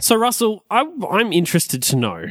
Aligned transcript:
So, 0.00 0.16
Russell, 0.16 0.64
I, 0.70 0.86
I'm 1.10 1.32
interested 1.32 1.82
to 1.82 1.96
know 1.96 2.26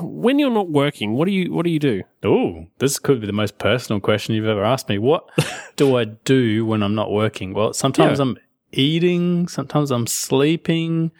when 0.00 0.38
you're 0.38 0.50
not 0.50 0.70
working, 0.70 1.12
what 1.12 1.26
do 1.26 1.32
you 1.32 1.52
what 1.52 1.64
do 1.64 1.70
you 1.70 1.78
do? 1.78 2.02
Oh, 2.22 2.66
this 2.78 2.98
could 2.98 3.20
be 3.20 3.26
the 3.26 3.32
most 3.32 3.58
personal 3.58 4.00
question 4.00 4.34
you've 4.34 4.46
ever 4.46 4.64
asked 4.64 4.88
me. 4.88 4.98
What 4.98 5.28
do 5.76 5.96
I 5.96 6.06
do 6.06 6.64
when 6.64 6.82
I'm 6.82 6.94
not 6.94 7.10
working? 7.12 7.52
Well, 7.52 7.72
sometimes 7.74 8.18
Yeah. 8.18 8.22
I'm 8.22 8.38
eating, 8.72 9.48
sometimes 9.48 9.90
I'm 9.90 10.06
sleeping, 10.06 11.12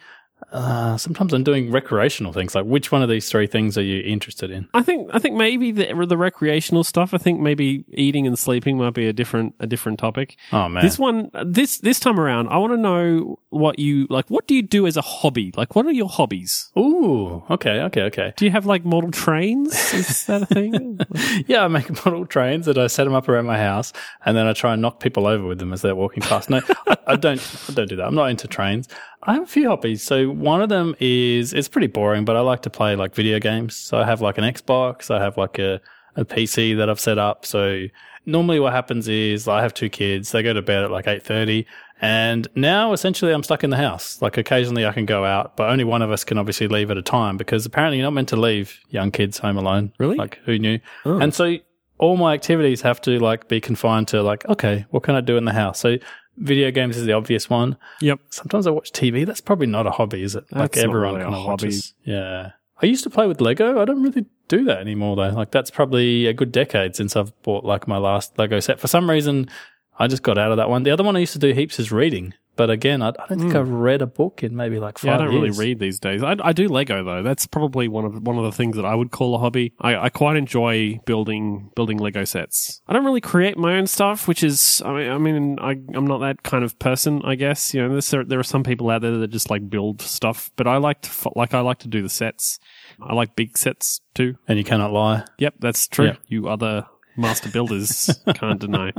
uh, 0.51 0.95
sometimes 0.97 1.33
I'm 1.33 1.43
doing 1.43 1.71
recreational 1.71 2.31
things. 2.31 2.55
Like, 2.55 2.65
which 2.65 2.91
one 2.91 3.01
of 3.01 3.09
these 3.09 3.29
three 3.29 3.47
things 3.47 3.77
are 3.77 3.81
you 3.83 4.01
interested 4.03 4.51
in? 4.51 4.67
I 4.73 4.81
think 4.83 5.09
I 5.13 5.19
think 5.19 5.35
maybe 5.35 5.71
the 5.71 6.05
the 6.07 6.17
recreational 6.17 6.83
stuff. 6.83 7.13
I 7.13 7.17
think 7.17 7.39
maybe 7.39 7.83
eating 7.89 8.27
and 8.27 8.37
sleeping 8.37 8.77
might 8.77 8.93
be 8.93 9.07
a 9.07 9.13
different 9.13 9.55
a 9.59 9.67
different 9.67 9.97
topic. 9.99 10.37
Oh 10.51 10.69
man, 10.69 10.83
This 10.83 10.99
one, 10.99 11.29
this 11.45 11.79
this 11.79 11.99
time 11.99 12.19
around, 12.19 12.47
I 12.49 12.57
want 12.57 12.73
to 12.73 12.77
know 12.77 13.39
what 13.49 13.79
you 13.79 14.07
like. 14.09 14.29
What 14.29 14.47
do 14.47 14.55
you 14.55 14.61
do 14.61 14.85
as 14.87 14.97
a 14.97 15.01
hobby? 15.01 15.51
Like, 15.57 15.75
what 15.75 15.85
are 15.85 15.91
your 15.91 16.09
hobbies? 16.09 16.71
Ooh, 16.77 17.43
okay, 17.49 17.81
okay, 17.81 18.01
okay. 18.03 18.33
Do 18.37 18.45
you 18.45 18.51
have 18.51 18.65
like 18.65 18.85
model 18.85 19.11
trains? 19.11 19.73
Is 19.93 20.25
that 20.27 20.43
a 20.43 20.45
thing? 20.45 20.99
Yeah, 21.47 21.63
I 21.65 21.67
make 21.67 21.89
model 22.05 22.25
trains 22.25 22.67
and 22.67 22.77
I 22.77 22.87
set 22.87 23.03
them 23.05 23.13
up 23.13 23.27
around 23.27 23.45
my 23.45 23.57
house, 23.57 23.93
and 24.25 24.35
then 24.37 24.47
I 24.47 24.53
try 24.53 24.73
and 24.73 24.81
knock 24.81 24.99
people 24.99 25.27
over 25.27 25.45
with 25.45 25.59
them 25.59 25.73
as 25.73 25.81
they're 25.81 25.95
walking 25.95 26.21
past. 26.23 26.49
No, 26.49 26.61
I, 26.87 26.97
I 27.07 27.15
don't. 27.15 27.41
I 27.69 27.73
don't 27.73 27.89
do 27.89 27.95
that. 27.97 28.05
I'm 28.05 28.15
not 28.15 28.29
into 28.29 28.47
trains. 28.47 28.87
I 29.25 29.33
have 29.33 29.43
a 29.43 29.47
few 29.47 29.69
hobbies. 29.69 30.03
So 30.03 30.29
one 30.29 30.61
of 30.61 30.69
them 30.69 30.95
is 30.99 31.53
it's 31.53 31.67
pretty 31.67 31.87
boring, 31.87 32.25
but 32.25 32.35
I 32.35 32.41
like 32.41 32.61
to 32.63 32.69
play 32.69 32.95
like 32.95 33.15
video 33.15 33.39
games. 33.39 33.75
So 33.75 33.97
I 33.97 34.05
have 34.05 34.21
like 34.21 34.37
an 34.37 34.43
Xbox. 34.43 35.09
I 35.09 35.21
have 35.21 35.37
like 35.37 35.59
a 35.59 35.81
a 36.15 36.23
PC 36.23 36.77
that 36.77 36.89
I've 36.89 36.99
set 36.99 37.17
up. 37.17 37.45
So 37.45 37.85
normally 38.25 38.59
what 38.59 38.73
happens 38.73 39.07
is 39.07 39.47
I 39.47 39.61
have 39.61 39.73
two 39.73 39.89
kids. 39.89 40.31
They 40.31 40.43
go 40.43 40.53
to 40.53 40.61
bed 40.61 40.83
at 40.83 40.91
like 40.91 41.07
eight 41.07 41.23
thirty. 41.23 41.65
And 42.01 42.47
now 42.55 42.93
essentially 42.93 43.31
I'm 43.33 43.43
stuck 43.43 43.63
in 43.63 43.69
the 43.69 43.77
house. 43.77 44.21
Like 44.21 44.37
occasionally 44.37 44.85
I 44.85 44.91
can 44.91 45.05
go 45.05 45.25
out, 45.25 45.55
but 45.57 45.69
only 45.69 45.83
one 45.83 46.01
of 46.01 46.11
us 46.11 46.23
can 46.23 46.37
obviously 46.37 46.67
leave 46.67 46.91
at 46.91 46.97
a 46.97 47.01
time 47.01 47.37
because 47.37 47.65
apparently 47.65 47.97
you're 47.97 48.07
not 48.07 48.13
meant 48.13 48.29
to 48.29 48.35
leave 48.35 48.79
young 48.89 49.11
kids 49.11 49.37
home 49.37 49.57
alone. 49.57 49.93
Really? 49.97 50.17
Like 50.17 50.39
who 50.45 50.59
knew? 50.59 50.79
Oh. 51.05 51.19
And 51.19 51.33
so 51.33 51.57
all 51.97 52.17
my 52.17 52.33
activities 52.33 52.81
have 52.81 52.99
to 53.01 53.19
like 53.19 53.47
be 53.47 53.61
confined 53.61 54.09
to 54.09 54.21
like, 54.21 54.45
okay, 54.49 54.85
what 54.89 55.03
can 55.03 55.15
I 55.15 55.21
do 55.21 55.37
in 55.37 55.45
the 55.45 55.53
house? 55.53 55.79
So 55.79 55.97
video 56.37 56.71
games 56.71 56.97
is 56.97 57.05
the 57.05 57.13
obvious 57.13 57.49
one. 57.49 57.77
yep. 58.01 58.19
Sometimes 58.29 58.67
I 58.67 58.71
watch 58.71 58.91
TV. 58.91 59.25
That's 59.25 59.41
probably 59.41 59.67
not 59.67 59.87
a 59.87 59.91
hobby, 59.91 60.21
is 60.23 60.35
it? 60.35 60.45
like 60.51 60.71
That's 60.71 60.77
not 60.77 60.89
everyone 60.89 61.07
really 61.15 61.23
kind 61.23 61.35
of 61.35 61.41
hobby. 61.41 61.65
watches. 61.67 61.93
Yeah. 62.03 62.51
I 62.81 62.85
used 62.87 63.03
to 63.05 63.09
play 63.09 63.25
with 63.27 63.39
Lego. 63.39 63.81
I 63.81 63.85
don't 63.85 64.03
really 64.03 64.25
do 64.49 64.65
that 64.65 64.79
anymore 64.79 65.15
though. 65.15 65.29
Like 65.29 65.51
that's 65.51 65.71
probably 65.71 66.27
a 66.27 66.33
good 66.33 66.51
decade 66.51 66.95
since 66.95 67.15
I've 67.15 67.31
bought 67.41 67.63
like 67.63 67.87
my 67.87 67.97
last 67.97 68.37
Lego 68.37 68.59
set. 68.59 68.79
For 68.81 68.87
some 68.87 69.09
reason, 69.09 69.49
I 69.97 70.07
just 70.07 70.23
got 70.23 70.37
out 70.37 70.51
of 70.51 70.57
that 70.57 70.69
one. 70.69 70.83
The 70.83 70.91
other 70.91 71.03
one 71.03 71.15
I 71.15 71.19
used 71.19 71.33
to 71.33 71.39
do 71.39 71.53
heaps 71.53 71.79
is 71.79 71.91
reading. 71.91 72.33
But 72.55 72.69
again, 72.69 73.01
I, 73.01 73.09
I 73.09 73.27
don't 73.29 73.39
think 73.39 73.51
hmm. 73.51 73.57
I've 73.57 73.69
read 73.69 74.01
a 74.01 74.07
book 74.07 74.43
in 74.43 74.55
maybe 74.55 74.79
like 74.79 74.97
five. 74.97 75.07
Yeah, 75.07 75.15
I 75.15 75.17
don't 75.17 75.31
years. 75.31 75.57
really 75.57 75.69
read 75.69 75.79
these 75.79 75.99
days. 75.99 76.23
I, 76.23 76.35
I 76.41 76.53
do 76.53 76.67
Lego 76.67 77.03
though. 77.03 77.21
That's 77.21 77.45
probably 77.47 77.87
one 77.87 78.05
of 78.05 78.21
one 78.21 78.37
of 78.37 78.43
the 78.43 78.51
things 78.51 78.75
that 78.75 78.85
I 78.85 78.95
would 78.95 79.11
call 79.11 79.35
a 79.35 79.39
hobby. 79.39 79.73
I, 79.79 79.95
I 79.97 80.09
quite 80.09 80.37
enjoy 80.37 80.99
building 81.05 81.71
building 81.75 81.97
Lego 81.97 82.23
sets. 82.23 82.81
I 82.87 82.93
don't 82.93 83.05
really 83.05 83.21
create 83.21 83.57
my 83.57 83.75
own 83.75 83.87
stuff, 83.87 84.27
which 84.27 84.43
is 84.43 84.81
I 84.85 84.93
mean 84.93 85.11
I 85.11 85.17
mean 85.17 85.59
I 85.59 85.71
I'm 85.93 86.07
not 86.07 86.19
that 86.19 86.43
kind 86.43 86.63
of 86.63 86.77
person. 86.79 87.21
I 87.23 87.35
guess 87.35 87.73
you 87.73 87.81
know 87.81 87.89
there's, 87.89 88.27
there 88.27 88.39
are 88.39 88.43
some 88.43 88.63
people 88.63 88.89
out 88.89 89.01
there 89.01 89.17
that 89.17 89.27
just 89.27 89.49
like 89.49 89.69
build 89.69 90.01
stuff, 90.01 90.51
but 90.55 90.67
I 90.67 90.77
like 90.77 91.01
to 91.01 91.31
like 91.35 91.53
I 91.53 91.59
like 91.59 91.79
to 91.79 91.87
do 91.87 92.01
the 92.01 92.09
sets. 92.09 92.59
I 93.01 93.13
like 93.13 93.35
big 93.35 93.57
sets 93.57 94.01
too. 94.13 94.35
And 94.47 94.57
you 94.57 94.63
cannot 94.63 94.93
lie. 94.93 95.25
Yep, 95.39 95.55
that's 95.59 95.87
true. 95.87 96.05
Yeah. 96.05 96.15
You 96.27 96.47
other 96.47 96.85
master 97.17 97.49
builders 97.49 98.09
can't 98.35 98.59
deny. 98.59 98.91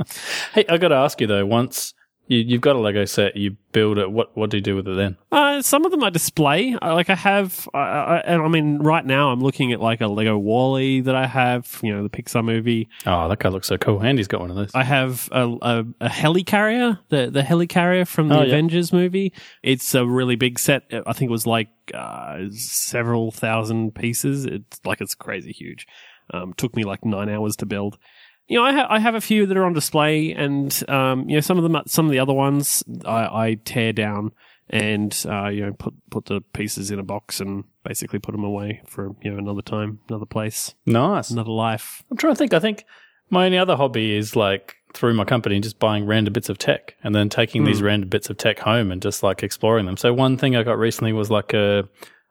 Hey, 0.53 0.65
I 0.69 0.77
got 0.77 0.89
to 0.89 0.95
ask 0.95 1.19
you 1.21 1.27
though. 1.27 1.45
Once 1.45 1.93
you, 2.27 2.39
you've 2.39 2.61
got 2.61 2.75
a 2.75 2.79
Lego 2.79 3.05
set, 3.05 3.35
you 3.35 3.57
build 3.71 3.97
it. 3.97 4.11
What 4.11 4.35
what 4.35 4.49
do 4.49 4.57
you 4.57 4.61
do 4.61 4.75
with 4.75 4.87
it 4.87 4.95
then? 4.95 5.17
Uh, 5.31 5.61
some 5.61 5.85
of 5.85 5.91
them 5.91 6.03
I 6.03 6.09
display. 6.09 6.75
I, 6.81 6.93
like 6.93 7.09
I 7.09 7.15
have, 7.15 7.67
I, 7.73 7.79
I, 7.79 8.17
and 8.19 8.41
I 8.41 8.47
mean, 8.47 8.79
right 8.79 9.05
now 9.05 9.29
I'm 9.31 9.39
looking 9.41 9.71
at 9.73 9.79
like 9.79 10.01
a 10.01 10.07
Lego 10.07 10.37
WALL-E 10.37 11.01
that 11.01 11.15
I 11.15 11.25
have. 11.27 11.79
You 11.83 11.95
know, 11.95 12.03
the 12.03 12.09
Pixar 12.09 12.43
movie. 12.43 12.89
Oh, 13.05 13.27
that 13.29 13.39
guy 13.39 13.49
looks 13.49 13.67
so 13.67 13.77
cool. 13.77 14.01
Andy's 14.03 14.27
got 14.27 14.41
one 14.41 14.49
of 14.49 14.55
those. 14.55 14.71
I 14.73 14.83
have 14.83 15.29
a, 15.31 15.43
a, 15.61 15.79
a 16.01 16.09
helicarrier, 16.09 16.99
the 17.09 17.29
the 17.29 17.41
helicarrier 17.41 18.07
from 18.07 18.29
the 18.29 18.35
Oh, 18.37 18.41
yeah. 18.41 18.47
Avengers 18.47 18.91
movie. 18.93 19.33
It's 19.63 19.93
a 19.95 20.05
really 20.05 20.35
big 20.35 20.59
set. 20.59 20.83
I 21.05 21.13
think 21.13 21.29
it 21.29 21.31
was 21.31 21.47
like 21.47 21.69
uh, 21.93 22.39
several 22.51 23.31
thousand 23.31 23.95
pieces. 23.95 24.45
It's 24.45 24.79
like 24.85 25.01
it's 25.01 25.15
crazy 25.15 25.51
huge. 25.53 25.87
Um, 26.33 26.53
took 26.53 26.75
me 26.75 26.83
like 26.83 27.05
nine 27.05 27.29
hours 27.29 27.55
to 27.57 27.65
build. 27.65 27.97
You 28.47 28.57
know, 28.57 28.63
I, 28.63 28.71
ha- 28.71 28.87
I 28.89 28.99
have 28.99 29.15
a 29.15 29.21
few 29.21 29.45
that 29.45 29.57
are 29.57 29.65
on 29.65 29.73
display, 29.73 30.31
and 30.31 30.83
um, 30.87 31.27
you 31.29 31.35
know, 31.35 31.41
some 31.41 31.57
of 31.57 31.63
them, 31.63 31.81
some 31.85 32.05
of 32.05 32.11
the 32.11 32.19
other 32.19 32.33
ones, 32.33 32.83
I, 33.05 33.49
I 33.49 33.57
tear 33.65 33.91
down 33.93 34.31
and 34.69 35.25
uh, 35.29 35.47
you 35.47 35.65
know, 35.65 35.73
put 35.73 35.93
put 36.09 36.25
the 36.25 36.41
pieces 36.53 36.91
in 36.91 36.99
a 36.99 37.03
box 37.03 37.39
and 37.39 37.63
basically 37.83 38.19
put 38.19 38.33
them 38.33 38.43
away 38.43 38.81
for 38.85 39.15
you 39.21 39.31
know 39.31 39.37
another 39.37 39.61
time, 39.61 39.99
another 40.09 40.25
place, 40.25 40.75
nice. 40.85 41.29
another 41.29 41.51
life. 41.51 42.03
I'm 42.11 42.17
trying 42.17 42.33
to 42.33 42.37
think. 42.37 42.53
I 42.53 42.59
think 42.59 42.85
my 43.29 43.45
only 43.45 43.57
other 43.57 43.75
hobby 43.75 44.15
is 44.15 44.35
like 44.35 44.75
through 44.93 45.13
my 45.13 45.25
company, 45.25 45.59
just 45.59 45.79
buying 45.79 46.05
random 46.05 46.33
bits 46.33 46.49
of 46.49 46.57
tech 46.57 46.95
and 47.03 47.13
then 47.13 47.29
taking 47.29 47.63
these 47.65 47.81
random 47.81 48.09
bits 48.09 48.29
of 48.29 48.37
tech 48.37 48.59
home 48.59 48.91
and 48.91 49.01
just 49.01 49.21
like 49.21 49.43
exploring 49.43 49.85
them. 49.85 49.97
So 49.97 50.13
one 50.13 50.37
thing 50.37 50.55
I 50.55 50.63
got 50.63 50.77
recently 50.77 51.13
was 51.13 51.29
like 51.29 51.53
a 51.53 51.87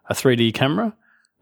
a 0.08 0.14
3D 0.14 0.54
camera. 0.54 0.94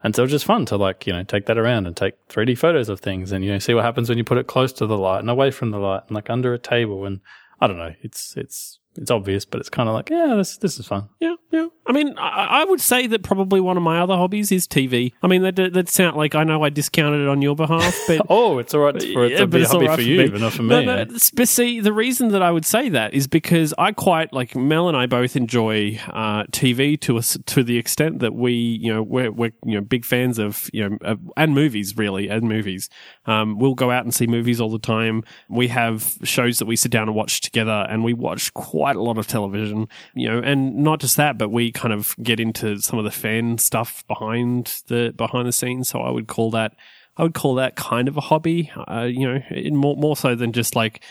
And 0.04 0.14
so 0.14 0.22
it 0.22 0.26
was 0.26 0.32
just 0.32 0.44
fun 0.44 0.66
to 0.66 0.76
like, 0.76 1.06
you 1.06 1.14
know, 1.14 1.24
take 1.24 1.46
that 1.46 1.56
around 1.56 1.86
and 1.86 1.96
take 1.96 2.28
3D 2.28 2.58
photos 2.58 2.90
of 2.90 3.00
things 3.00 3.32
and, 3.32 3.42
you 3.42 3.50
know, 3.50 3.58
see 3.58 3.72
what 3.72 3.84
happens 3.84 4.10
when 4.10 4.18
you 4.18 4.24
put 4.24 4.36
it 4.36 4.46
close 4.46 4.70
to 4.74 4.86
the 4.86 4.98
light 4.98 5.20
and 5.20 5.30
away 5.30 5.50
from 5.50 5.70
the 5.70 5.78
light 5.78 6.02
and 6.06 6.14
like 6.14 6.28
under 6.28 6.52
a 6.52 6.58
table. 6.58 7.06
And 7.06 7.20
I 7.58 7.66
don't 7.66 7.78
know, 7.78 7.94
it's, 8.02 8.36
it's, 8.36 8.78
it's 8.96 9.10
obvious, 9.10 9.46
but 9.46 9.60
it's 9.60 9.70
kind 9.70 9.88
of 9.88 9.94
like, 9.94 10.10
yeah, 10.10 10.34
this, 10.36 10.58
this 10.58 10.78
is 10.78 10.86
fun. 10.86 11.08
Yeah, 11.20 11.36
yeah. 11.54 11.68
I 11.86 11.92
mean, 11.92 12.14
I, 12.18 12.62
I 12.62 12.64
would 12.64 12.80
say 12.80 13.06
that 13.06 13.22
probably 13.22 13.60
one 13.60 13.76
of 13.76 13.82
my 13.82 14.00
other 14.00 14.16
hobbies 14.16 14.50
is 14.50 14.66
TV. 14.66 15.12
I 15.22 15.26
mean, 15.26 15.42
that 15.42 15.56
that 15.56 15.88
sound 15.88 16.16
like 16.16 16.34
I 16.34 16.42
know 16.42 16.64
I 16.64 16.70
discounted 16.70 17.20
it 17.20 17.28
on 17.28 17.42
your 17.42 17.54
behalf, 17.54 17.96
but 18.08 18.22
Oh, 18.28 18.58
it's 18.58 18.74
all 18.74 18.80
right 18.80 19.02
for 19.12 19.26
it 19.26 19.36
to 19.36 19.46
but 19.46 19.58
be 19.58 19.62
a 19.62 19.68
hobby 19.68 19.86
right 19.86 19.94
for 19.96 20.02
you, 20.02 20.30
but 20.30 20.40
not 20.40 20.52
for 20.54 20.62
me. 20.62 20.84
no, 20.84 21.06
but 21.34 21.48
see, 21.48 21.80
the 21.80 21.92
reason 21.92 22.28
that 22.28 22.42
I 22.42 22.50
would 22.50 22.64
say 22.64 22.88
that 22.88 23.14
is 23.14 23.26
because 23.26 23.74
I 23.78 23.92
quite 23.92 24.32
like 24.32 24.56
Mel 24.56 24.88
and 24.88 24.96
I 24.96 25.06
both 25.06 25.36
enjoy 25.36 26.00
uh, 26.08 26.44
TV 26.44 26.98
to 27.02 27.18
us 27.18 27.36
to 27.46 27.62
the 27.62 27.76
extent 27.76 28.20
that 28.20 28.34
we, 28.34 28.52
you 28.52 28.92
know, 28.92 29.02
we're, 29.02 29.30
we're 29.30 29.52
you 29.64 29.74
know 29.74 29.80
big 29.82 30.04
fans 30.04 30.38
of 30.38 30.70
you 30.72 30.88
know 30.88 30.98
uh, 31.04 31.16
and 31.36 31.54
movies 31.54 31.96
really 31.96 32.28
and 32.28 32.48
movies. 32.48 32.88
Um, 33.26 33.58
we'll 33.58 33.74
go 33.74 33.90
out 33.90 34.04
and 34.04 34.14
see 34.14 34.26
movies 34.26 34.60
all 34.60 34.70
the 34.70 34.78
time. 34.78 35.22
We 35.48 35.68
have 35.68 36.16
shows 36.24 36.58
that 36.58 36.66
we 36.66 36.76
sit 36.76 36.90
down 36.90 37.08
and 37.08 37.14
watch 37.14 37.40
together, 37.40 37.86
and 37.88 38.02
we 38.02 38.14
watch 38.14 38.52
quite 38.54 38.96
a 38.96 39.02
lot 39.02 39.18
of 39.18 39.26
television. 39.26 39.88
You 40.14 40.30
know, 40.30 40.38
and 40.38 40.76
not 40.76 41.00
just 41.00 41.16
that, 41.16 41.38
but 41.38 41.43
we 41.50 41.72
kind 41.72 41.92
of 41.92 42.14
get 42.22 42.40
into 42.40 42.78
some 42.80 42.98
of 42.98 43.04
the 43.04 43.10
fan 43.10 43.58
stuff 43.58 44.04
behind 44.06 44.82
the 44.88 45.12
behind 45.16 45.46
the 45.46 45.52
scenes. 45.52 45.88
So 45.88 46.00
I 46.00 46.10
would 46.10 46.26
call 46.26 46.50
that 46.52 46.74
I 47.16 47.22
would 47.22 47.34
call 47.34 47.54
that 47.56 47.76
kind 47.76 48.08
of 48.08 48.16
a 48.16 48.20
hobby. 48.20 48.72
Uh, 48.76 49.02
you 49.02 49.26
know, 49.26 49.40
more 49.72 49.96
more 49.96 50.16
so 50.16 50.34
than 50.34 50.52
just 50.52 50.74
like, 50.74 51.02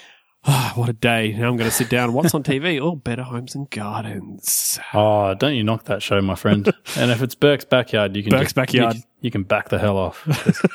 ah, 0.45 0.73
what 0.75 0.89
a 0.89 0.93
day. 0.93 1.33
Now 1.33 1.49
I'm 1.49 1.57
going 1.57 1.69
to 1.69 1.75
sit 1.75 1.89
down. 1.89 2.13
What's 2.13 2.33
on 2.33 2.43
TV? 2.43 2.79
Oh, 2.81 2.95
Better 2.95 3.23
Homes 3.23 3.55
and 3.55 3.69
Gardens. 3.69 4.79
Oh, 4.93 5.33
don't 5.35 5.55
you 5.55 5.63
knock 5.63 5.85
that 5.85 6.01
show, 6.01 6.21
my 6.21 6.35
friend. 6.35 6.71
and 6.97 7.11
if 7.11 7.21
it's 7.21 7.35
Burke's 7.35 7.65
Backyard, 7.65 8.15
you 8.15 8.23
can 8.23 8.31
Burke's 8.31 8.45
just, 8.45 8.55
Backyard. 8.55 8.95
You, 8.95 9.01
you 9.21 9.31
can 9.31 9.43
back 9.43 9.69
the 9.69 9.79
hell 9.79 9.97
off 9.97 10.23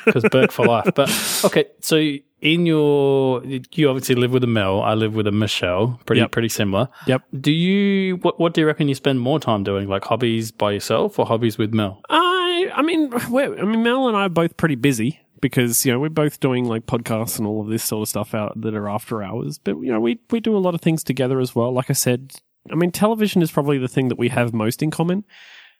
because 0.05 0.23
Burke 0.31 0.51
for 0.51 0.65
life. 0.65 0.89
But 0.95 1.09
okay, 1.45 1.65
so 1.81 1.97
in 2.41 2.65
your, 2.65 3.43
you 3.45 3.89
obviously 3.89 4.15
live 4.15 4.31
with 4.31 4.43
a 4.43 4.47
Mel. 4.47 4.81
I 4.81 4.93
live 4.93 5.13
with 5.15 5.27
a 5.27 5.31
Michelle. 5.31 5.99
Pretty, 6.05 6.21
Yep. 6.21 6.31
pretty 6.31 6.49
similar. 6.49 6.87
Yep. 7.07 7.23
Do 7.39 7.51
you, 7.51 8.15
what, 8.17 8.39
what 8.39 8.53
do 8.53 8.61
you 8.61 8.67
reckon 8.67 8.87
you 8.87 8.95
spend 8.95 9.19
more 9.19 9.39
time 9.39 9.63
doing? 9.63 9.87
Like 9.87 10.05
hobbies 10.05 10.51
by 10.51 10.71
yourself 10.71 11.19
or 11.19 11.25
hobbies 11.25 11.57
with 11.57 11.73
Mel? 11.73 12.01
I 12.09 12.71
I 12.73 12.81
mean, 12.81 13.11
I 13.13 13.29
mean, 13.63 13.83
Mel 13.83 14.07
and 14.07 14.17
I 14.17 14.21
are 14.25 14.29
both 14.29 14.57
pretty 14.57 14.75
busy 14.75 15.19
because 15.41 15.85
you 15.85 15.91
know 15.91 15.99
we're 15.99 16.09
both 16.09 16.39
doing 16.39 16.65
like 16.65 16.85
podcasts 16.85 17.37
and 17.37 17.47
all 17.47 17.61
of 17.61 17.67
this 17.67 17.83
sort 17.83 18.03
of 18.03 18.09
stuff 18.09 18.33
out 18.33 18.59
that 18.61 18.75
are 18.75 18.89
after 18.89 19.23
hours. 19.23 19.57
But 19.57 19.77
you 19.79 19.91
know, 19.91 19.99
we 19.99 20.19
we 20.29 20.39
do 20.39 20.55
a 20.55 20.59
lot 20.59 20.75
of 20.75 20.81
things 20.81 21.03
together 21.03 21.39
as 21.39 21.55
well. 21.55 21.71
Like 21.71 21.89
I 21.89 21.93
said, 21.93 22.33
I 22.71 22.75
mean, 22.75 22.91
television 22.91 23.41
is 23.41 23.51
probably 23.51 23.77
the 23.77 23.87
thing 23.87 24.09
that 24.09 24.19
we 24.19 24.29
have 24.29 24.53
most 24.53 24.81
in 24.81 24.91
common. 24.91 25.23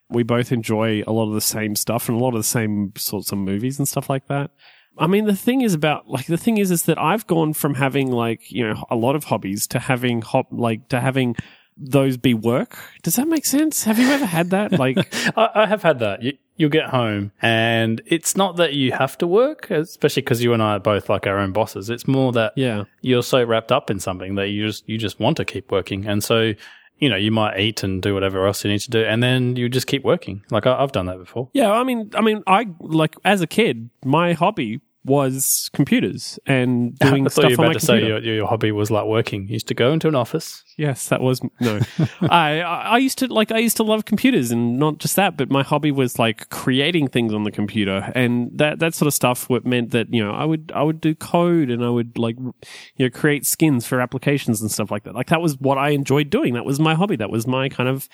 We 0.10 0.24
both 0.24 0.52
enjoy 0.52 1.04
a 1.06 1.12
lot 1.12 1.28
of 1.28 1.34
the 1.34 1.42
same 1.42 1.76
stuff 1.76 2.10
and 2.10 2.20
a 2.20 2.24
lot 2.24 2.30
of 2.30 2.40
the 2.40 2.44
same 2.44 2.94
sorts 2.98 3.32
of 3.32 3.38
movies 3.38 3.78
and 3.78 3.88
stuff 3.88 4.10
like 4.10 4.28
that. 4.28 4.52
I 4.98 5.08
mean, 5.08 5.26
the 5.26 5.36
thing 5.36 5.62
is 5.62 5.74
about 5.74 6.08
like 6.08 6.26
the 6.26 6.38
thing 6.38 6.58
is 6.58 6.72
is 6.72 6.84
that 6.84 7.00
I've 7.00 7.28
gone 7.28 7.54
from 7.54 7.76
having 7.76 8.12
like 8.12 8.52
you 8.52 8.68
know 8.68 8.86
a 8.90 8.96
lot 8.96 9.16
of 9.16 9.26
hobbies 9.26 9.68
to 9.68 9.80
having 9.80 10.22
hop 10.22 10.48
like 10.52 10.90
to 10.90 11.00
having 11.00 11.36
those 11.80 12.18
be 12.18 12.34
work. 12.34 12.78
Does 13.04 13.16
that 13.16 13.28
make 13.28 13.46
sense? 13.46 13.84
Have 13.86 13.98
you 13.98 14.08
ever 14.10 14.26
had 14.26 14.50
that? 14.52 14.74
Like, 14.74 14.98
I, 15.38 15.50
I 15.56 15.66
have 15.66 15.82
had 15.82 16.00
that. 16.00 16.22
You, 16.22 16.34
you'll 16.60 16.70
get 16.70 16.90
home 16.90 17.32
and 17.42 18.02
it's 18.06 18.36
not 18.36 18.58
that 18.58 18.74
you 18.74 18.92
have 18.92 19.18
to 19.18 19.26
work, 19.26 19.72
especially 19.72 20.22
because 20.22 20.44
you 20.44 20.54
and 20.54 20.62
I 20.62 20.74
are 20.74 20.80
both 20.80 21.10
like 21.10 21.26
our 21.26 21.40
own 21.40 21.54
bosses. 21.54 21.90
It's 21.90 22.08
more 22.08 22.34
that 22.34 22.54
yeah. 22.56 22.84
you're 23.02 23.24
so 23.24 23.44
wrapped 23.44 23.72
up 23.72 23.90
in 23.90 24.00
something 24.00 24.36
that 24.36 24.50
you 24.50 24.68
just 24.68 24.88
you 24.88 24.98
just 24.98 25.20
want 25.20 25.38
to 25.38 25.46
keep 25.46 25.72
working, 25.72 26.06
and 26.06 26.22
so 26.22 26.54
you 26.98 27.10
know 27.10 27.16
you 27.16 27.32
might 27.32 27.60
eat 27.60 27.82
and 27.82 28.02
do 28.02 28.14
whatever 28.14 28.46
else 28.46 28.64
you 28.66 28.72
need 28.72 28.82
to 28.82 28.92
do, 28.92 29.04
and 29.04 29.24
then 29.24 29.56
you 29.56 29.70
just 29.70 29.88
keep 29.88 30.04
working. 30.04 30.44
Like 30.52 30.68
I, 30.68 30.84
I've 30.84 30.92
done 30.92 31.06
that 31.06 31.18
before. 31.18 31.50
Yeah, 31.54 31.72
I 31.72 31.84
mean, 31.84 32.12
I 32.14 32.22
mean, 32.22 32.44
I 32.46 32.68
like 32.82 33.16
as 33.24 33.42
a 33.42 33.48
kid, 33.48 33.90
my 34.04 34.34
hobby 34.34 34.82
was 35.10 35.70
computers 35.74 36.40
and 36.46 36.98
doing 37.00 37.26
I 37.26 37.30
thought 37.30 37.42
stuff 37.42 37.52
you 37.52 37.58
were 37.58 37.66
about 37.66 37.74
to 37.74 37.80
say 37.80 38.06
your, 38.06 38.20
your 38.20 38.48
hobby 38.48 38.72
was 38.72 38.92
like 38.92 39.06
working. 39.06 39.48
You 39.48 39.54
used 39.54 39.68
to 39.68 39.74
go 39.74 39.92
into 39.92 40.08
an 40.08 40.16
office. 40.16 40.64
Yes, 40.78 41.10
that 41.10 41.20
was 41.20 41.42
no. 41.60 41.80
I 42.22 42.62
I 42.62 42.82
I 42.82 42.98
used 43.00 43.18
to 43.18 43.28
like 43.28 43.52
I 43.52 43.58
used 43.58 43.76
to 43.78 43.84
love 43.84 44.06
computers, 44.06 44.52
and 44.52 44.78
not 44.80 45.00
just 45.00 45.16
that, 45.18 45.36
but 45.36 45.50
my 45.50 45.64
hobby 45.64 45.92
was 45.92 46.20
like 46.20 46.50
creating 46.50 47.08
things 47.10 47.34
on 47.34 47.44
the 47.44 47.52
computer, 47.52 48.12
and 48.16 48.52
that 48.54 48.80
that 48.80 48.94
sort 48.94 49.08
of 49.08 49.14
stuff. 49.14 49.50
What 49.50 49.66
meant 49.66 49.92
that 49.92 50.14
you 50.14 50.24
know 50.24 50.32
I 50.32 50.46
would 50.46 50.72
I 50.74 50.84
would 50.84 51.02
do 51.02 51.16
code, 51.16 51.70
and 51.70 51.84
I 51.84 51.90
would 51.90 52.18
like 52.18 52.38
you 52.38 52.54
know 53.00 53.10
create 53.10 53.46
skins 53.46 53.86
for 53.86 54.00
applications 54.00 54.62
and 54.62 54.72
stuff 54.72 54.92
like 54.92 55.04
that. 55.04 55.16
Like 55.16 55.28
that 55.28 55.42
was 55.42 55.58
what 55.60 55.78
I 55.78 55.90
enjoyed 55.90 56.30
doing. 56.30 56.54
That 56.54 56.66
was 56.66 56.80
my 56.80 56.94
hobby. 56.94 57.16
That 57.16 57.32
was 57.32 57.48
my 57.48 57.68
kind 57.68 57.90
of 57.90 58.08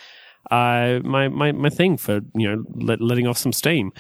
uh 0.52 1.00
my 1.04 1.28
my 1.28 1.52
my 1.52 1.70
thing 1.70 1.98
for 1.98 2.22
you 2.36 2.48
know 2.48 2.64
let, 2.76 3.02
letting 3.02 3.28
off 3.28 3.38
some 3.38 3.54
steam. 3.54 3.92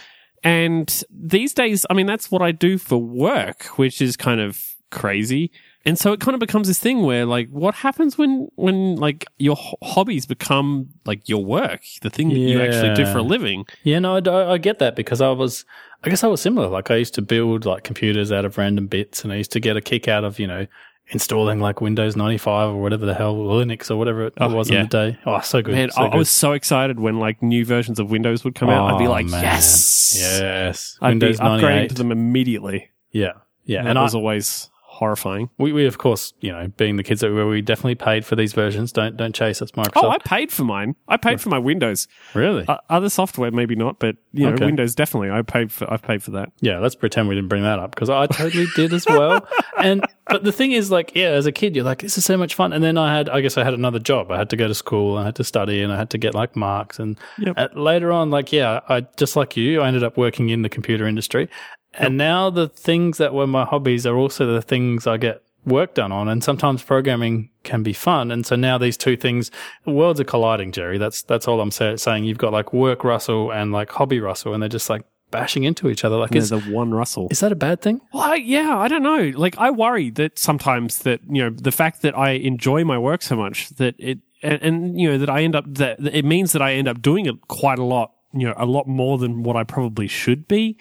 And 0.44 1.04
these 1.10 1.54
days, 1.54 1.86
I 1.90 1.94
mean, 1.94 2.06
that's 2.06 2.30
what 2.30 2.42
I 2.42 2.52
do 2.52 2.78
for 2.78 2.98
work, 2.98 3.66
which 3.78 4.02
is 4.02 4.16
kind 4.16 4.40
of 4.40 4.76
crazy. 4.92 5.52
And 5.88 6.00
so 6.00 6.14
it 6.14 6.20
kind 6.20 6.34
of 6.34 6.40
becomes 6.40 6.68
this 6.68 6.80
thing 6.80 7.04
where, 7.04 7.26
like, 7.26 7.50
what 7.50 7.76
happens 7.76 8.18
when, 8.18 8.48
when, 8.56 8.96
like, 8.96 9.26
your 9.38 9.56
hobbies 9.84 10.26
become, 10.26 10.90
like, 11.06 11.30
your 11.30 11.46
work, 11.46 11.82
the 12.02 12.10
thing 12.10 12.30
that 12.30 12.40
you 12.40 12.60
actually 12.60 12.96
do 12.96 13.06
for 13.12 13.20
a 13.20 13.24
living? 13.24 13.66
Yeah, 13.84 14.00
no, 14.00 14.18
I, 14.18 14.54
I 14.54 14.58
get 14.58 14.80
that 14.80 14.96
because 14.96 15.22
I 15.22 15.30
was, 15.30 15.64
I 16.06 16.10
guess 16.10 16.24
I 16.24 16.28
was 16.28 16.40
similar. 16.40 16.68
Like 16.68 16.92
I 16.92 16.98
used 16.98 17.16
to 17.16 17.22
build 17.22 17.66
like 17.66 17.84
computers 17.84 18.32
out 18.32 18.46
of 18.46 18.58
random 18.60 18.86
bits, 18.86 19.24
and 19.24 19.34
I 19.34 19.38
used 19.38 19.52
to 19.54 19.60
get 19.60 19.76
a 19.76 19.82
kick 19.82 20.08
out 20.08 20.24
of 20.24 20.40
you 20.40 20.46
know 20.46 20.68
installing 21.10 21.60
like 21.60 21.82
Windows 21.82 22.16
ninety 22.16 22.38
five 22.38 22.70
or 22.70 22.82
whatever 22.82 23.06
the 23.06 23.14
hell 23.14 23.36
Linux 23.36 23.90
or 23.92 23.96
whatever 23.98 24.26
it 24.28 24.34
Oh, 24.40 24.54
was 24.54 24.70
yeah. 24.70 24.82
in 24.82 24.90
the 24.90 25.12
day. 25.12 25.20
Oh, 25.26 25.40
so 25.42 25.62
good. 25.62 25.76
Man, 25.76 25.92
so 25.92 26.02
I, 26.02 26.06
I 26.08 26.10
good. 26.12 26.18
was 26.18 26.30
so 26.30 26.54
excited 26.54 27.00
when, 27.00 27.20
like, 27.20 27.42
new 27.44 27.64
versions 27.66 28.00
of 28.00 28.10
Windows 28.10 28.44
would 28.44 28.56
come 28.56 28.70
out. 28.70 28.94
I'd 28.94 29.00
be 29.00 29.08
Oh, 29.08 29.12
like, 29.12 29.28
man. 29.28 29.44
yes! 29.44 30.16
yes, 30.20 30.98
I'd 31.02 31.10
Windows 31.10 31.38
be 31.40 31.44
upgrading 31.46 31.90
to 31.90 31.94
them 31.96 32.12
immediately. 32.12 32.90
Yeah, 33.12 33.34
yeah, 33.64 33.80
And 33.80 33.90
and 33.90 34.00
I, 34.00 34.04
was 34.04 34.16
always 34.16 34.70
horrifying. 34.96 35.50
we, 35.58 35.72
we 35.74 35.86
of 35.86 35.98
course 35.98 36.34
you 36.40 36.52
know 36.52 36.68
being 36.78 36.96
the 36.96 37.04
kids 37.04 37.22
that 37.22 37.30
we 37.30 37.36
were, 37.36 37.48
we 37.48 37.62
definitely 37.62 37.96
paid 37.96 38.26
for 38.26 38.36
these 38.36 38.54
versions. 38.54 38.92
Don't 38.92 39.16
don't 39.18 39.36
chase 39.36 39.62
us, 39.62 39.72
Microsoft. 39.72 39.92
Oh, 40.04 40.10
I 40.10 40.18
paid 40.20 40.52
for 40.52 40.64
mine. 40.64 40.96
I 41.08 41.18
paid 41.18 41.40
for 41.42 41.50
my 41.50 41.60
Windows. 41.60 42.08
really? 42.34 42.66
Uh, 42.68 42.78
other 42.90 43.10
software, 43.10 43.52
maybe 43.52 43.76
not, 43.76 44.00
but 44.00 44.16
you 44.34 44.46
know, 44.48 44.54
Okay. 44.54 44.66
Windows 44.66 44.96
definitely. 44.96 45.32
I 45.32 45.42
paid 45.42 45.72
for. 45.72 45.92
I 45.92 45.98
paid 45.98 46.24
for 46.24 46.32
that. 46.32 46.50
Yeah, 46.62 46.80
let's 46.80 46.96
pretend 46.96 47.28
we 47.28 47.36
didn't 47.36 47.50
bring 47.50 47.64
that 47.64 47.80
up 47.80 47.92
because 47.94 48.10
I 48.10 48.28
totally 48.28 48.68
did 48.76 48.94
as 48.94 49.06
well. 49.06 49.46
And 49.78 50.06
but 50.30 50.44
the 50.46 50.54
thing 50.54 50.72
is, 50.72 50.90
like, 50.90 51.12
yeah, 51.16 51.28
as 51.32 51.46
a 51.46 51.52
kid, 51.52 51.76
you're 51.76 51.84
like, 51.86 52.00
this 52.02 52.18
is 52.18 52.24
so 52.26 52.38
much 52.38 52.56
fun. 52.56 52.72
And 52.72 52.82
then 52.84 52.98
I 52.98 53.16
had, 53.16 53.28
I 53.30 53.42
guess, 53.42 53.58
I 53.58 53.64
had 53.66 53.74
another 53.74 54.00
job. 54.00 54.32
I 54.32 54.38
had 54.38 54.50
to 54.52 54.56
go 54.56 54.68
to 54.70 54.74
school. 54.74 55.18
I 55.18 55.26
had 55.26 55.36
to 55.36 55.44
study, 55.44 55.82
and 55.82 55.92
I 55.92 55.98
had 55.98 56.10
to 56.12 56.18
get 56.18 56.34
like 56.34 56.56
marks. 56.56 56.98
And 56.98 57.20
Yep. 57.40 57.54
uh, 57.58 57.68
later 57.76 58.12
on, 58.14 58.32
like, 58.32 58.54
yeah, 58.54 58.80
I 58.88 59.02
just 59.18 59.36
like 59.36 59.58
you, 59.58 59.82
I 59.82 59.88
ended 59.88 60.04
up 60.04 60.16
working 60.18 60.50
in 60.50 60.62
the 60.62 60.70
computer 60.70 61.06
industry. 61.06 61.50
And 61.98 62.18
now 62.18 62.50
the 62.50 62.68
things 62.68 63.18
that 63.18 63.34
were 63.34 63.48
my 63.48 63.66
hobbies 63.66 64.06
are 64.06 64.16
also 64.18 64.46
the 64.46 64.62
things 64.62 65.08
I 65.08 65.18
get 65.18 65.42
work 65.66 65.96
done 65.96 66.12
on. 66.12 66.28
And 66.28 66.44
sometimes 66.44 66.84
programming 66.84 67.50
can 67.64 67.84
be 67.84 67.94
fun. 67.94 68.32
And 68.32 68.46
so 68.46 68.56
now 68.56 68.78
these 68.78 68.98
two 68.98 69.18
things, 69.18 69.50
worlds 69.86 70.20
are 70.20 70.26
colliding, 70.26 70.72
Jerry. 70.72 70.98
That's 70.98 71.24
that's 71.24 71.48
all 71.48 71.60
I'm 71.62 71.72
say- 71.72 71.96
saying. 71.98 72.26
You've 72.26 72.38
got 72.38 72.54
like 72.54 72.74
work 72.74 73.04
Russell 73.04 73.52
and 73.52 73.72
like 73.72 73.90
hobby 73.92 74.20
Russell, 74.20 74.54
and 74.54 74.62
they're 74.62 74.70
just 74.70 74.90
like 74.90 75.04
bashing 75.32 75.64
into 75.64 75.90
each 75.90 76.06
other. 76.06 76.18
Like, 76.18 76.30
There's 76.32 76.52
is, 76.52 76.68
a 76.68 76.72
one 76.72 76.92
Russell. 76.94 77.28
is 77.32 77.40
that 77.40 77.52
a 77.52 77.56
bad 77.56 77.82
thing? 77.82 78.00
Well, 78.14 78.24
I, 78.24 78.36
yeah, 78.36 78.78
I 78.78 78.88
don't 78.88 79.04
know. 79.04 79.32
Like, 79.36 79.58
I 79.58 79.72
worry 79.72 80.10
that 80.12 80.38
sometimes 80.38 81.00
that 81.00 81.22
you 81.28 81.44
know 81.44 81.50
the 81.50 81.72
fact 81.72 82.02
that 82.04 82.18
I 82.18 82.32
enjoy 82.32 82.84
my 82.84 82.98
work 82.98 83.22
so 83.22 83.36
much 83.36 83.70
that 83.72 83.96
it 83.98 84.20
and, 84.44 84.62
and 84.62 85.00
you 85.00 85.10
know 85.10 85.18
that 85.18 85.30
I 85.30 85.42
end 85.44 85.56
up 85.56 85.66
that 85.68 86.02
that 86.04 86.16
it 86.16 86.26
means 86.26 86.52
that 86.52 86.62
I 86.62 86.74
end 86.74 86.88
up 86.88 87.02
doing 87.02 87.26
it 87.26 87.36
quite 87.48 87.80
a 87.80 87.84
lot. 87.84 88.12
You 88.34 88.48
know, 88.48 88.54
a 88.58 88.66
lot 88.66 88.86
more 88.86 89.18
than 89.18 89.44
what 89.44 89.56
I 89.56 89.64
probably 89.64 90.08
should 90.08 90.46
be. 90.48 90.78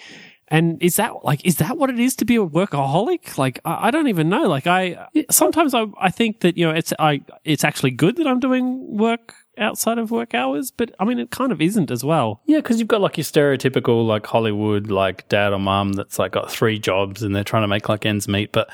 And 0.54 0.80
is 0.80 0.94
that 0.96 1.24
like 1.24 1.44
is 1.44 1.56
that 1.56 1.78
what 1.78 1.90
it 1.90 1.98
is 1.98 2.14
to 2.14 2.24
be 2.24 2.36
a 2.36 2.46
workaholic? 2.46 3.36
Like 3.36 3.58
I, 3.64 3.88
I 3.88 3.90
don't 3.90 4.06
even 4.06 4.28
know. 4.28 4.42
Like 4.42 4.68
I 4.68 5.08
sometimes 5.28 5.74
I 5.74 5.86
I 6.00 6.10
think 6.10 6.42
that 6.42 6.56
you 6.56 6.64
know 6.64 6.72
it's 6.72 6.92
I 7.00 7.22
it's 7.42 7.64
actually 7.64 7.90
good 7.90 8.14
that 8.18 8.28
I'm 8.28 8.38
doing 8.38 8.96
work 8.96 9.34
outside 9.58 9.98
of 9.98 10.12
work 10.12 10.32
hours, 10.32 10.70
but 10.70 10.94
I 11.00 11.06
mean 11.06 11.18
it 11.18 11.32
kind 11.32 11.50
of 11.50 11.60
isn't 11.60 11.90
as 11.90 12.04
well. 12.04 12.40
Yeah, 12.46 12.58
because 12.58 12.78
you've 12.78 12.86
got 12.86 13.00
like 13.00 13.16
your 13.16 13.24
stereotypical 13.24 14.06
like 14.06 14.24
Hollywood 14.26 14.92
like 14.92 15.28
dad 15.28 15.52
or 15.52 15.58
mom 15.58 15.94
that's 15.94 16.20
like 16.20 16.30
got 16.30 16.52
three 16.52 16.78
jobs 16.78 17.24
and 17.24 17.34
they're 17.34 17.42
trying 17.42 17.64
to 17.64 17.68
make 17.68 17.88
like 17.88 18.06
ends 18.06 18.28
meet. 18.28 18.52
But 18.52 18.70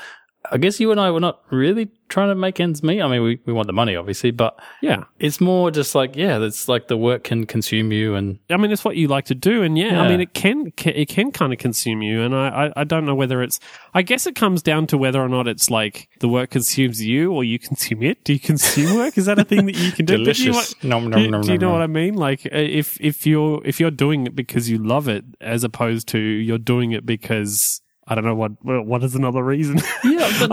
I 0.49 0.57
guess 0.57 0.79
you 0.79 0.89
and 0.91 0.99
I 0.99 1.11
were 1.11 1.19
not 1.19 1.41
really 1.51 1.89
trying 2.09 2.29
to 2.29 2.35
make 2.35 2.59
ends 2.59 2.81
meet. 2.81 2.99
I 3.01 3.07
mean, 3.07 3.21
we, 3.21 3.39
we 3.45 3.53
want 3.53 3.67
the 3.67 3.73
money 3.73 3.95
obviously, 3.95 4.31
but 4.31 4.59
Yeah. 4.81 5.03
it's 5.19 5.39
more 5.39 5.69
just 5.71 5.93
like 5.93 6.15
yeah, 6.15 6.39
it's 6.39 6.67
like 6.67 6.87
the 6.87 6.97
work 6.97 7.23
can 7.23 7.45
consume 7.45 7.91
you 7.91 8.15
and 8.15 8.39
I 8.49 8.57
mean, 8.57 8.71
it's 8.71 8.83
what 8.83 8.95
you 8.97 9.07
like 9.07 9.25
to 9.25 9.35
do, 9.35 9.61
and 9.61 9.77
yeah, 9.77 10.01
I 10.01 10.09
mean, 10.09 10.19
it 10.19 10.33
can 10.33 10.71
ca- 10.71 10.93
it 10.95 11.09
can 11.09 11.31
kind 11.31 11.53
of 11.53 11.59
consume 11.59 12.01
you, 12.01 12.21
and 12.21 12.35
I, 12.35 12.47
I 12.75 12.81
I 12.81 12.83
don't 12.83 13.05
know 13.05 13.13
whether 13.15 13.43
it's. 13.43 13.59
I 13.93 14.01
guess 14.01 14.25
it 14.25 14.35
comes 14.35 14.61
down 14.63 14.87
to 14.87 14.97
whether 14.97 15.21
or 15.21 15.29
not 15.29 15.47
it's 15.47 15.69
like 15.69 16.09
the 16.19 16.27
work 16.27 16.49
consumes 16.49 17.01
you 17.05 17.31
or 17.31 17.43
you 17.43 17.59
consume 17.59 18.01
it. 18.03 18.23
Do 18.23 18.33
you 18.33 18.39
consume 18.39 18.95
work? 18.95 19.17
Is 19.17 19.25
that 19.27 19.37
a 19.37 19.43
thing 19.45 19.67
that 19.67 19.75
you 19.75 19.91
can 19.91 20.05
do? 20.05 20.13
But 20.25 20.33
do 20.33 20.43
you 20.43 20.51
delicious. 20.53 20.75
wa- 20.83 20.89
Nom, 20.89 21.03
do, 21.11 21.17
nom, 21.21 21.29
nom, 21.31 21.41
do 21.43 21.51
you 21.53 21.57
know 21.59 21.67
nom, 21.69 21.73
what. 21.79 21.83
I 21.83 21.87
mean? 21.87 22.15
Like, 22.15 22.45
uh, 22.47 22.49
if 22.57 22.99
if 22.99 23.25
you're 23.27 23.61
if 23.63 23.79
you're 23.79 23.91
doing 23.91 24.25
it 24.25 24.35
because 24.35 24.69
you 24.69 24.79
love 24.79 25.07
it, 25.07 25.23
as 25.39 25.63
opposed 25.63 26.07
to 26.09 26.17
you're 26.19 26.57
doing 26.57 26.91
it 26.93 27.05
because 27.05 27.81
I 28.11 28.15
don't 28.15 28.25
know 28.25 28.35
what 28.35 28.51
what 28.85 29.03
is 29.03 29.15
another 29.15 29.41
reason. 29.43 29.79
Yeah, 30.03 30.29
but 30.47 30.49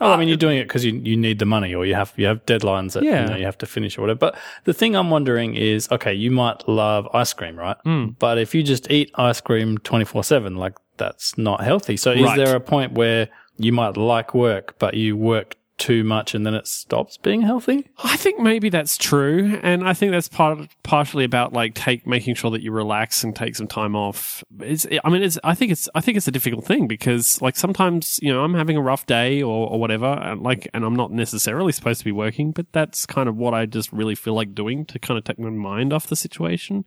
well, 0.00 0.10
I 0.14 0.16
mean, 0.16 0.26
you're 0.28 0.36
doing 0.36 0.58
it 0.58 0.64
because 0.64 0.84
you 0.84 0.92
you 1.04 1.16
need 1.16 1.38
the 1.38 1.46
money, 1.46 1.72
or 1.74 1.86
you 1.86 1.94
have 1.94 2.12
you 2.16 2.26
have 2.26 2.44
deadlines 2.46 2.92
that 2.94 3.04
Yeah. 3.04 3.22
you, 3.22 3.30
know, 3.30 3.36
you 3.36 3.44
have 3.44 3.58
to 3.58 3.66
finish 3.66 3.96
or 3.96 4.00
whatever. 4.02 4.18
But 4.18 4.36
the 4.64 4.74
thing 4.74 4.96
I'm 4.96 5.10
wondering 5.10 5.54
is, 5.54 5.88
okay, 5.92 6.12
you 6.12 6.30
might 6.32 6.66
love 6.68 7.06
ice 7.14 7.32
cream, 7.32 7.56
right? 7.56 7.76
Hmm. 7.84 8.08
But 8.18 8.38
if 8.38 8.54
you 8.54 8.62
just 8.64 8.90
eat 8.90 9.10
ice 9.14 9.40
cream 9.40 9.78
24 9.78 10.24
seven, 10.24 10.56
like 10.56 10.74
that's 10.96 11.38
not 11.38 11.62
healthy. 11.62 11.96
So 11.96 12.10
is 12.10 12.22
Right. 12.22 12.36
there 12.36 12.56
a 12.56 12.60
point 12.60 12.92
where 12.92 13.28
you 13.58 13.72
might 13.72 13.96
like 13.96 14.34
work, 14.34 14.74
but 14.78 14.94
you 14.94 15.16
work 15.16 15.55
too 15.78 16.04
much 16.04 16.34
and 16.34 16.46
then 16.46 16.54
it 16.54 16.66
stops 16.66 17.16
being 17.16 17.42
healthy? 17.42 17.88
I 18.02 18.16
think 18.16 18.40
maybe 18.40 18.68
that's 18.68 18.96
true, 18.96 19.58
and 19.62 19.86
I 19.86 19.94
think 19.94 20.12
that's 20.12 20.28
part 20.28 20.58
partially 20.82 21.24
about 21.24 21.52
like 21.52 21.74
take 21.74 22.06
making 22.06 22.34
sure 22.34 22.50
that 22.50 22.62
you 22.62 22.72
relax 22.72 23.22
and 23.24 23.34
take 23.34 23.56
some 23.56 23.66
time 23.66 23.94
off. 23.94 24.42
It's, 24.60 24.86
I 25.04 25.08
mean, 25.10 25.22
it's 25.22 25.38
I 25.44 25.54
think 25.54 25.72
it's 25.72 25.88
I 25.94 26.00
think 26.00 26.16
it's 26.16 26.28
a 26.28 26.32
difficult 26.32 26.64
thing 26.64 26.86
because 26.86 27.40
like 27.42 27.56
sometimes 27.56 28.18
you 28.22 28.32
know 28.32 28.42
I'm 28.42 28.54
having 28.54 28.76
a 28.76 28.82
rough 28.82 29.06
day 29.06 29.42
or, 29.42 29.68
or 29.68 29.80
whatever, 29.80 30.06
and 30.06 30.42
like 30.42 30.68
and 30.74 30.84
I'm 30.84 30.96
not 30.96 31.12
necessarily 31.12 31.72
supposed 31.72 32.00
to 32.00 32.04
be 32.04 32.12
working, 32.12 32.52
but 32.52 32.66
that's 32.72 33.06
kind 33.06 33.28
of 33.28 33.36
what 33.36 33.54
I 33.54 33.66
just 33.66 33.92
really 33.92 34.14
feel 34.14 34.34
like 34.34 34.54
doing 34.54 34.84
to 34.86 34.98
kind 34.98 35.18
of 35.18 35.24
take 35.24 35.38
my 35.38 35.50
mind 35.50 35.92
off 35.92 36.06
the 36.06 36.16
situation. 36.16 36.84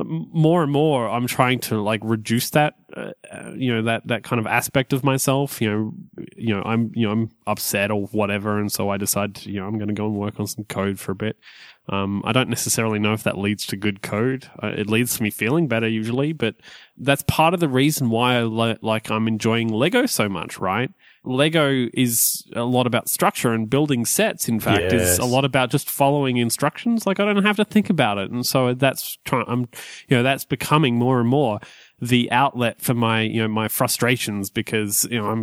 More 0.00 0.62
and 0.62 0.70
more, 0.70 1.08
I'm 1.08 1.26
trying 1.26 1.58
to 1.60 1.80
like 1.82 2.00
reduce 2.04 2.50
that, 2.50 2.74
uh, 2.96 3.10
uh, 3.32 3.52
you 3.56 3.74
know, 3.74 3.82
that 3.82 4.06
that 4.06 4.22
kind 4.22 4.38
of 4.38 4.46
aspect 4.46 4.92
of 4.92 5.02
myself. 5.02 5.60
You 5.60 5.70
know, 5.70 5.92
you 6.36 6.54
know, 6.54 6.62
I'm 6.62 6.92
you 6.94 7.06
know 7.06 7.12
I'm 7.12 7.30
upset 7.48 7.90
or 7.90 8.06
whatever, 8.06 8.60
and 8.60 8.70
so 8.70 8.90
I 8.90 8.96
decide 8.96 9.34
to, 9.36 9.50
you 9.50 9.58
know 9.58 9.66
I'm 9.66 9.76
going 9.76 9.88
to 9.88 9.94
go 9.94 10.06
and 10.06 10.14
work 10.14 10.38
on 10.38 10.46
some 10.46 10.64
code 10.64 11.00
for 11.00 11.12
a 11.12 11.16
bit. 11.16 11.36
Um, 11.88 12.22
I 12.24 12.32
don't 12.32 12.48
necessarily 12.48 12.98
know 12.98 13.12
if 13.12 13.24
that 13.24 13.38
leads 13.38 13.66
to 13.66 13.76
good 13.76 14.02
code. 14.02 14.48
Uh, 14.62 14.68
it 14.68 14.88
leads 14.88 15.16
to 15.16 15.22
me 15.22 15.30
feeling 15.30 15.66
better 15.66 15.88
usually, 15.88 16.32
but 16.32 16.54
that's 16.96 17.22
part 17.22 17.54
of 17.54 17.60
the 17.60 17.68
reason 17.68 18.08
why 18.10 18.36
I 18.36 18.42
li- 18.42 18.78
like 18.82 19.10
I'm 19.10 19.26
enjoying 19.26 19.68
Lego 19.68 20.06
so 20.06 20.28
much, 20.28 20.58
right? 20.58 20.90
Lego 21.28 21.88
is 21.92 22.42
a 22.56 22.64
lot 22.64 22.86
about 22.86 23.08
structure 23.08 23.52
and 23.52 23.68
building 23.68 24.04
sets. 24.06 24.48
In 24.48 24.58
fact, 24.60 24.92
is 24.92 25.02
Yes. 25.02 25.18
a 25.18 25.24
lot 25.24 25.44
about 25.44 25.70
just 25.70 25.90
following 25.90 26.38
instructions. 26.38 27.06
Like 27.06 27.20
I 27.20 27.24
don't 27.32 27.44
have 27.44 27.56
to 27.56 27.64
think 27.64 27.90
about 27.90 28.16
it, 28.18 28.30
and 28.30 28.44
so 28.46 28.72
that's 28.74 29.18
trying. 29.24 29.44
I'm, 29.46 29.68
you 30.08 30.16
know, 30.16 30.22
that's 30.22 30.44
becoming 30.44 30.96
more 30.96 31.20
and 31.20 31.28
more 31.28 31.60
the 32.00 32.30
outlet 32.30 32.80
for 32.80 32.94
my, 32.94 33.22
you 33.22 33.42
know, 33.42 33.48
my 33.48 33.66
frustrations 33.68 34.50
because 34.50 35.06
you 35.10 35.18
know 35.18 35.26
I'm 35.28 35.42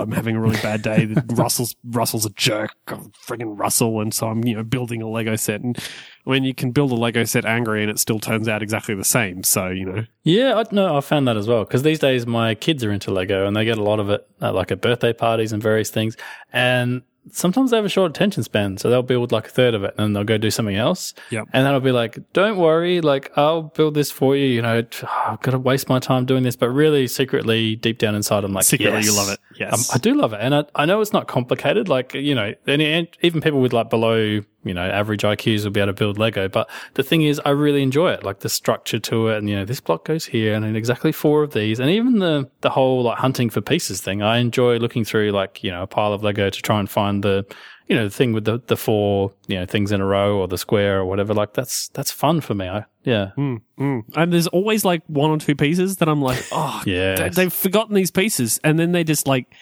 I'm 0.00 0.12
having 0.12 0.36
a 0.36 0.40
really 0.40 0.60
bad 0.60 0.82
day. 0.82 1.14
Russell's 1.28 1.74
Russell's 1.84 2.26
a 2.26 2.30
jerk, 2.30 2.74
frigging 2.86 3.58
Russell, 3.58 4.00
and 4.00 4.12
so 4.12 4.28
I'm 4.28 4.44
you 4.44 4.56
know 4.56 4.62
building 4.62 5.02
a 5.02 5.08
Lego 5.08 5.36
set 5.36 5.60
and. 5.60 5.78
When 6.24 6.44
you 6.44 6.54
can 6.54 6.70
build 6.70 6.92
a 6.92 6.94
Lego 6.94 7.24
set 7.24 7.44
angry 7.44 7.82
and 7.82 7.90
it 7.90 7.98
still 7.98 8.20
turns 8.20 8.46
out 8.46 8.62
exactly 8.62 8.94
the 8.94 9.02
same, 9.02 9.42
so 9.42 9.70
you 9.70 9.84
know, 9.84 10.04
Yeah, 10.22 10.54
I, 10.56 10.64
no, 10.70 10.96
I 10.96 11.00
found 11.00 11.26
that 11.26 11.36
as 11.36 11.48
well 11.48 11.64
because 11.64 11.82
these 11.82 11.98
days 11.98 12.28
my 12.28 12.54
kids 12.54 12.84
are 12.84 12.92
into 12.92 13.10
Lego 13.10 13.44
and 13.44 13.56
they 13.56 13.64
get 13.64 13.76
a 13.76 13.82
lot 13.82 13.98
of 13.98 14.08
it, 14.08 14.24
uh, 14.40 14.52
like 14.52 14.70
at 14.70 14.80
birthday 14.80 15.12
parties 15.12 15.52
and 15.52 15.60
various 15.60 15.90
things. 15.90 16.16
And 16.52 17.02
sometimes 17.30 17.70
they 17.70 17.76
have 17.76 17.84
a 17.84 17.88
short 17.88 18.10
attention 18.10 18.42
span, 18.42 18.76
so 18.78 18.90
they'll 18.90 19.02
build 19.02 19.32
like 19.32 19.46
a 19.46 19.50
third 19.50 19.74
of 19.74 19.84
it 19.84 19.94
and 19.96 20.04
then 20.04 20.12
they'll 20.12 20.24
go 20.24 20.38
do 20.38 20.50
something 20.50 20.76
else. 20.76 21.14
Yep. 21.30 21.48
And 21.52 21.66
then 21.66 21.72
I'll 21.72 21.80
be 21.80 21.92
like, 21.92 22.18
"Don't 22.32 22.56
worry, 22.56 23.00
like 23.00 23.30
I'll 23.36 23.62
build 23.62 23.94
this 23.94 24.10
for 24.10 24.36
you." 24.36 24.46
You 24.46 24.62
know, 24.62 24.78
I've 24.78 25.40
got 25.40 25.52
to 25.52 25.58
waste 25.58 25.88
my 25.88 25.98
time 25.98 26.26
doing 26.26 26.42
this, 26.42 26.56
but 26.56 26.70
really, 26.70 27.06
secretly, 27.06 27.76
deep 27.76 27.98
down 27.98 28.14
inside, 28.14 28.44
I'm 28.44 28.52
like, 28.52 28.64
secretly 28.64 28.98
yes. 28.98 29.06
you 29.06 29.16
love 29.16 29.28
it. 29.28 29.38
Yes, 29.58 29.90
Um, 29.90 29.94
I 29.94 29.98
do 29.98 30.14
love 30.14 30.32
it, 30.32 30.40
and 30.40 30.54
I, 30.54 30.64
I 30.74 30.84
know 30.84 31.00
it's 31.00 31.12
not 31.12 31.28
complicated. 31.28 31.88
Like 31.88 32.14
you 32.14 32.34
know, 32.34 32.54
and 32.66 33.08
even 33.22 33.40
people 33.40 33.60
with 33.60 33.72
like 33.72 33.90
below 33.90 34.42
you 34.64 34.74
know 34.74 34.82
average 34.82 35.22
IQs 35.22 35.64
will 35.64 35.70
be 35.70 35.80
able 35.80 35.88
to 35.88 35.92
build 35.98 36.18
Lego. 36.18 36.48
But 36.48 36.68
the 36.94 37.02
thing 37.02 37.22
is, 37.22 37.40
I 37.44 37.50
really 37.50 37.82
enjoy 37.82 38.12
it, 38.12 38.22
like 38.24 38.40
the 38.40 38.48
structure 38.48 38.98
to 38.98 39.28
it, 39.28 39.38
and 39.38 39.48
you 39.48 39.56
know, 39.56 39.64
this 39.64 39.80
block 39.80 40.04
goes 40.04 40.26
here, 40.26 40.54
and 40.54 40.64
then 40.64 40.76
exactly 40.76 41.12
four 41.12 41.42
of 41.42 41.52
these, 41.52 41.80
and 41.80 41.90
even 41.90 42.18
the 42.18 42.48
the 42.60 42.70
whole 42.70 43.02
like 43.02 43.18
hunting 43.18 43.50
for 43.50 43.60
pieces 43.60 44.00
thing. 44.00 44.22
I 44.22 44.38
enjoy 44.38 44.76
looking 44.78 45.04
through 45.04 45.30
like 45.32 45.62
you 45.64 45.70
know 45.70 45.82
a 45.82 45.86
pile 45.86 46.12
of 46.12 46.22
Lego 46.22 46.50
to 46.50 46.62
try 46.62 46.78
and 46.80 46.88
find 46.90 47.22
the 47.22 47.44
you 47.88 47.96
know, 47.96 48.04
the 48.04 48.10
thing 48.14 48.32
with 48.32 48.44
the, 48.44 48.62
the 48.68 48.76
four, 48.76 49.32
you 49.48 49.56
know, 49.58 49.66
things 49.66 49.90
in 49.92 50.00
a 50.00 50.06
row 50.06 50.38
or 50.38 50.46
the 50.48 50.56
square 50.56 51.00
or 51.00 51.04
whatever, 51.04 51.34
like 51.34 51.52
that's, 51.52 51.88
that's 51.88 52.12
fun 52.12 52.40
for 52.40 52.54
me. 52.54 52.66
I, 52.66 52.84
yeah. 53.02 53.32
Mm, 53.36 53.60
mm. 53.78 54.02
And 54.14 54.32
there's 54.32 54.46
always 54.46 54.84
like 54.84 55.02
one 55.08 55.30
or 55.30 55.36
two 55.36 55.56
pieces 55.56 55.96
that 55.96 56.08
I'm 56.08 56.22
like, 56.22 56.42
oh, 56.52 56.80
Yes. 56.86 57.18
they- 57.18 57.28
they've 57.30 57.52
forgotten 57.52 57.94
these 57.94 58.12
pieces, 58.12 58.60
and 58.62 58.78
then 58.78 58.92
they 58.92 59.02
just 59.04 59.26
like 59.26 59.52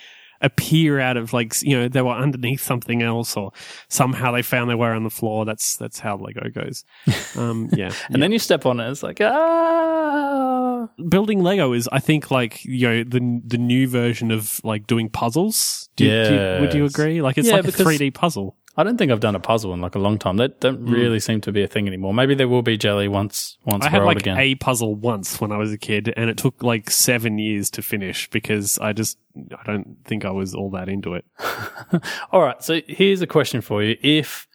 appear 0.41 1.01
out 1.01 1.17
of 1.17 1.33
like 1.33 1.61
you 1.63 1.77
know 1.77 1.89
they 1.89 2.03
were 2.03 2.13
underneath 2.13 2.63
something 2.63 3.03
else, 3.03 3.37
or 3.37 3.53
somehow 3.89 4.33
they 4.33 4.43
found 4.43 4.71
their 4.71 4.77
way 4.77 4.89
on 4.91 5.05
the 5.05 5.11
floor. 5.11 5.45
That's 5.45 5.77
that's 5.77 5.99
how 5.99 6.17
Lego 6.17 6.49
goes. 6.51 6.85
Um, 7.37 7.69
yeah, 7.75 7.93
And 8.09 8.23
then 8.23 8.33
you 8.33 8.39
step 8.39 8.67
on 8.67 8.81
it, 8.81 8.91
it's 8.91 9.03
like, 9.03 9.21
ah. 9.21 10.89
building 11.09 11.43
Lego 11.43 11.73
is, 11.73 11.89
I 11.93 12.01
think, 12.01 12.31
like 12.31 12.65
you 12.65 12.89
know 12.89 13.05
the 13.05 13.41
the 13.45 13.59
new 13.59 13.89
version 13.89 14.31
of 14.31 14.61
like 14.65 14.87
doing 14.87 15.09
puzzles. 15.09 15.89
Do, 15.97 16.07
do 16.07 16.61
would 16.61 16.75
you 16.75 16.85
agree? 16.87 17.21
Like 17.21 17.37
it's 17.39 17.49
Yeah, 17.49 17.57
like 17.57 17.69
a 17.69 17.73
3D 17.73 18.15
puzzle. 18.15 18.57
I 18.77 18.85
don't 18.85 18.97
think 18.97 19.11
I've 19.11 19.21
done 19.21 19.35
a 19.35 19.41
puzzle 19.41 19.75
in 19.75 19.81
like 19.81 19.97
a 19.97 19.99
long 19.99 20.19
time. 20.19 20.37
That 20.37 20.61
don't 20.61 20.79
hmm. 20.79 20.93
really 20.93 21.21
seem 21.21 21.41
to 21.43 21.53
be 21.53 21.63
a 21.63 21.67
thing 21.67 21.87
anymore. 21.87 22.15
Maybe 22.15 22.35
there 22.35 22.49
will 22.49 22.63
be 22.63 22.77
jelly 22.77 23.09
once, 23.09 23.59
once 23.65 23.85
I 23.85 23.91
had 23.91 24.03
like 24.03 24.19
again. 24.19 24.39
a 24.39 24.55
puzzle 24.55 24.95
once 24.95 25.41
when 25.41 25.51
I 25.51 25.57
was 25.57 25.73
a 25.73 25.79
kid, 25.79 26.13
and 26.17 26.31
it 26.31 26.37
took 26.37 26.63
like 26.63 26.91
seven 26.91 27.39
years 27.39 27.69
to 27.71 27.83
finish 27.83 28.31
because 28.31 28.79
I 28.79 28.93
just 28.93 29.19
I 29.37 29.63
don't 29.65 29.97
think 30.05 30.25
I 30.25 30.31
was 30.31 30.55
all 30.55 30.71
that 30.71 30.89
into 30.89 31.15
it. 31.15 31.25
All 32.33 32.43
right. 32.43 32.63
So 32.63 32.81
here's 32.87 33.23
a 33.23 33.27
question 33.27 33.61
for 33.61 33.83
you. 33.83 33.97
If, 34.03 34.49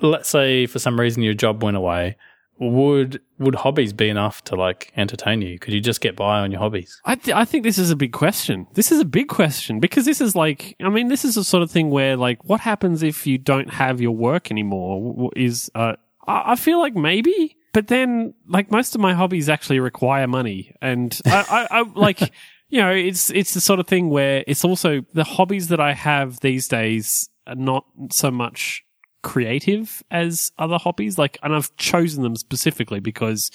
let's 0.00 0.28
say, 0.28 0.66
for 0.66 0.78
some 0.78 0.98
reason 0.98 1.22
your 1.22 1.34
job 1.34 1.62
went 1.62 1.76
away, 1.76 2.16
would 2.58 3.20
would 3.38 3.54
hobbies 3.54 3.92
be 3.92 4.08
enough 4.08 4.42
to 4.44 4.56
like 4.56 4.92
entertain 4.96 5.42
you? 5.42 5.58
Could 5.58 5.74
you 5.74 5.80
just 5.80 6.00
get 6.00 6.16
by 6.16 6.40
on 6.40 6.50
your 6.50 6.60
hobbies? 6.60 7.00
I 7.04 7.16
th- 7.16 7.36
I 7.36 7.44
think 7.44 7.64
this 7.64 7.78
is 7.78 7.90
a 7.90 7.96
big 7.96 8.12
question. 8.12 8.66
This 8.74 8.90
is 8.90 9.00
a 9.00 9.04
big 9.04 9.28
question 9.28 9.80
because 9.80 10.04
this 10.04 10.20
is 10.20 10.34
like 10.34 10.74
I 10.80 10.88
mean 10.88 11.08
this 11.08 11.24
is 11.24 11.34
the 11.34 11.44
sort 11.44 11.62
of 11.62 11.70
thing 11.70 11.90
where 11.90 12.16
like 12.16 12.42
what 12.44 12.60
happens 12.60 13.02
if 13.02 13.26
you 13.26 13.38
don't 13.38 13.70
have 13.70 14.00
your 14.00 14.12
work 14.12 14.50
anymore 14.50 15.30
is 15.36 15.70
uh 15.74 15.94
I 16.26 16.52
I 16.52 16.56
feel 16.56 16.80
like 16.80 16.94
maybe 16.94 17.56
but 17.72 17.88
then 17.88 18.32
like 18.48 18.70
most 18.70 18.94
of 18.94 19.00
my 19.00 19.12
hobbies 19.12 19.50
actually 19.50 19.80
require 19.80 20.26
money 20.26 20.74
and 20.80 21.18
I, 21.26 21.66
I, 21.70 21.80
I 21.80 21.82
like 21.94 22.20
you 22.68 22.80
know 22.80 22.90
it's 22.90 23.30
it's 23.30 23.52
the 23.52 23.60
sort 23.60 23.80
of 23.80 23.86
thing 23.86 24.08
where 24.08 24.44
it's 24.46 24.64
also 24.64 25.02
the 25.12 25.24
hobbies 25.24 25.68
that 25.68 25.80
I 25.80 25.92
have 25.92 26.40
these 26.40 26.68
days 26.68 27.28
are 27.46 27.54
not 27.54 27.84
so 28.10 28.30
much 28.30 28.85
creative 29.22 30.02
as 30.10 30.52
other 30.58 30.78
hobbies 30.78 31.18
like 31.18 31.38
and 31.42 31.54
I've 31.54 31.74
chosen 31.76 32.22
them 32.22 32.36
specifically 32.36 33.00
because 33.00 33.50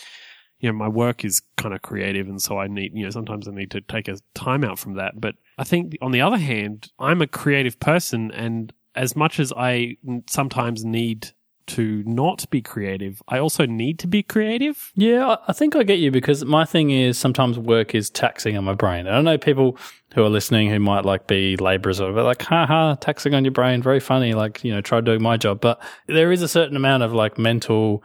you 0.61 0.71
know, 0.71 0.77
my 0.77 0.87
work 0.87 1.25
is 1.25 1.41
kind 1.57 1.73
of 1.73 1.81
creative, 1.81 2.27
and 2.27 2.41
so 2.41 2.59
I 2.59 2.67
need, 2.67 2.91
you 2.93 3.03
know, 3.03 3.09
sometimes 3.09 3.47
I 3.47 3.51
need 3.51 3.71
to 3.71 3.81
take 3.81 4.07
a 4.07 4.17
time 4.35 4.63
out 4.63 4.77
from 4.77 4.93
that. 4.93 5.19
But 5.19 5.35
I 5.57 5.63
think 5.63 5.97
on 6.01 6.11
the 6.11 6.21
other 6.21 6.37
hand, 6.37 6.91
I'm 6.99 7.21
a 7.21 7.27
creative 7.27 7.79
person, 7.79 8.31
and 8.31 8.71
as 8.95 9.15
much 9.15 9.39
as 9.39 9.51
I 9.51 9.97
sometimes 10.29 10.85
need 10.85 11.31
to 11.67 12.03
not 12.05 12.49
be 12.49 12.61
creative, 12.61 13.21
I 13.27 13.39
also 13.39 13.65
need 13.65 13.99
to 13.99 14.07
be 14.07 14.23
creative. 14.23 14.91
Yeah, 14.95 15.27
I- 15.27 15.37
I 15.49 15.53
think 15.53 15.75
I 15.75 15.83
get 15.83 15.99
you 15.99 16.11
because 16.11 16.43
my 16.45 16.65
thing 16.65 16.91
is 16.91 17.17
sometimes 17.17 17.57
work 17.57 17.93
is 17.95 18.09
taxing 18.09 18.57
on 18.57 18.63
my 18.63 18.73
brain. 18.73 19.07
I 19.07 19.11
don't 19.11 19.25
know 19.25 19.37
people 19.37 19.77
who 20.13 20.23
are 20.23 20.29
listening 20.29 20.69
who 20.69 20.79
might 20.79 21.05
like 21.05 21.27
be 21.27 21.55
laborers 21.57 22.01
or 22.01 22.11
like, 22.11 22.41
haha, 22.41 22.95
taxing 22.95 23.33
on 23.33 23.45
your 23.45 23.51
brain, 23.51 23.81
very 23.81 23.99
funny. 23.99 24.33
Like, 24.33 24.63
you 24.63 24.73
know, 24.73 24.81
try 24.81 24.99
doing 25.01 25.21
my 25.21 25.37
job. 25.37 25.61
But 25.61 25.81
there 26.07 26.31
is 26.31 26.41
a 26.41 26.47
certain 26.47 26.75
amount 26.75 27.03
of 27.03 27.13
like 27.13 27.37
mental, 27.37 28.03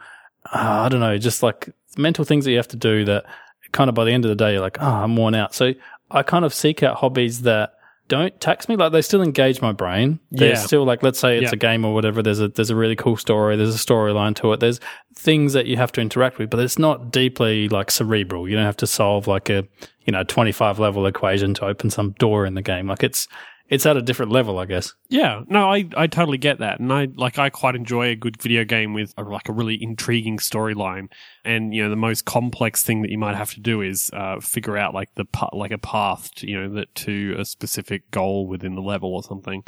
uh, 0.53 0.83
I 0.85 0.89
don't 0.89 1.01
know, 1.01 1.17
just 1.17 1.43
like 1.43 1.69
mental 1.97 2.23
things 2.23 2.45
that 2.45 2.51
you 2.51 2.57
have 2.57 2.67
to 2.69 2.77
do 2.77 3.03
that 3.05 3.25
kind 3.73 3.89
of 3.89 3.95
by 3.95 4.05
the 4.05 4.11
end 4.11 4.23
of 4.23 4.29
the 4.29 4.35
day, 4.35 4.53
you're 4.53 4.61
like, 4.61 4.77
oh, 4.79 4.85
I'm 4.85 5.15
worn 5.17 5.35
out. 5.35 5.53
So 5.53 5.73
I 6.09 6.23
kind 6.23 6.45
of 6.45 6.53
seek 6.53 6.83
out 6.83 6.95
hobbies 6.97 7.41
that 7.41 7.73
don't 8.07 8.39
tax 8.39 8.69
me. 8.69 8.75
Like 8.75 8.91
they 8.91 9.01
still 9.01 9.21
engage 9.21 9.61
my 9.61 9.71
brain. 9.71 10.19
There's 10.31 10.59
Yeah. 10.59 10.65
still 10.65 10.83
like, 10.85 11.03
let's 11.03 11.19
say 11.19 11.37
it's 11.37 11.43
Yeah. 11.45 11.49
a 11.53 11.57
game 11.57 11.83
or 11.85 11.93
whatever. 11.93 12.21
There's 12.23 12.39
a, 12.39 12.47
there's 12.47 12.69
a 12.69 12.75
really 12.75 12.95
cool 12.95 13.17
story. 13.17 13.55
There's 13.57 13.75
a 13.75 13.77
storyline 13.77 14.35
to 14.37 14.53
it. 14.53 14.59
There's 14.59 14.79
things 15.15 15.53
that 15.53 15.65
you 15.65 15.77
have 15.77 15.91
to 15.93 16.01
interact 16.01 16.37
with, 16.37 16.49
but 16.49 16.59
it's 16.59 16.79
not 16.79 17.11
deeply 17.11 17.67
like 17.69 17.91
cerebral. 17.91 18.47
You 18.47 18.55
don't 18.55 18.65
have 18.65 18.77
to 18.77 18.87
solve 18.87 19.27
like 19.27 19.49
a, 19.49 19.65
you 20.05 20.11
know, 20.13 20.23
25 20.23 20.79
level 20.79 21.05
equation 21.05 21.53
to 21.55 21.65
open 21.65 21.89
some 21.89 22.11
door 22.19 22.45
in 22.45 22.53
the 22.53 22.61
game. 22.61 22.87
Like 22.87 23.03
it's, 23.03 23.27
it's 23.69 23.85
at 23.85 23.97
a 23.97 24.01
different 24.01 24.31
level, 24.31 24.59
I 24.59 24.65
guess. 24.65 24.93
Yeah, 25.09 25.41
no, 25.47 25.69
I, 25.71 25.87
I 25.95 26.07
totally 26.07 26.37
get 26.37 26.59
that, 26.59 26.79
and 26.79 26.91
I 26.91 27.07
like 27.15 27.37
I 27.37 27.49
quite 27.49 27.75
enjoy 27.75 28.07
a 28.07 28.15
good 28.15 28.41
video 28.41 28.63
game 28.63 28.93
with 28.93 29.13
a, 29.17 29.23
like 29.23 29.49
a 29.49 29.53
really 29.53 29.81
intriguing 29.81 30.37
storyline, 30.37 31.07
and 31.43 31.73
you 31.73 31.83
know 31.83 31.89
the 31.89 31.95
most 31.95 32.25
complex 32.25 32.83
thing 32.83 33.01
that 33.01 33.11
you 33.11 33.17
might 33.17 33.35
have 33.35 33.51
to 33.51 33.59
do 33.59 33.81
is 33.81 34.09
uh, 34.13 34.39
figure 34.39 34.77
out 34.77 34.93
like 34.93 35.13
the 35.15 35.25
like 35.53 35.71
a 35.71 35.77
path 35.77 36.33
to, 36.35 36.49
you 36.49 36.61
know 36.61 36.73
that 36.75 36.93
to 36.95 37.35
a 37.37 37.45
specific 37.45 38.09
goal 38.11 38.47
within 38.47 38.75
the 38.75 38.81
level 38.81 39.13
or 39.13 39.23
something. 39.23 39.63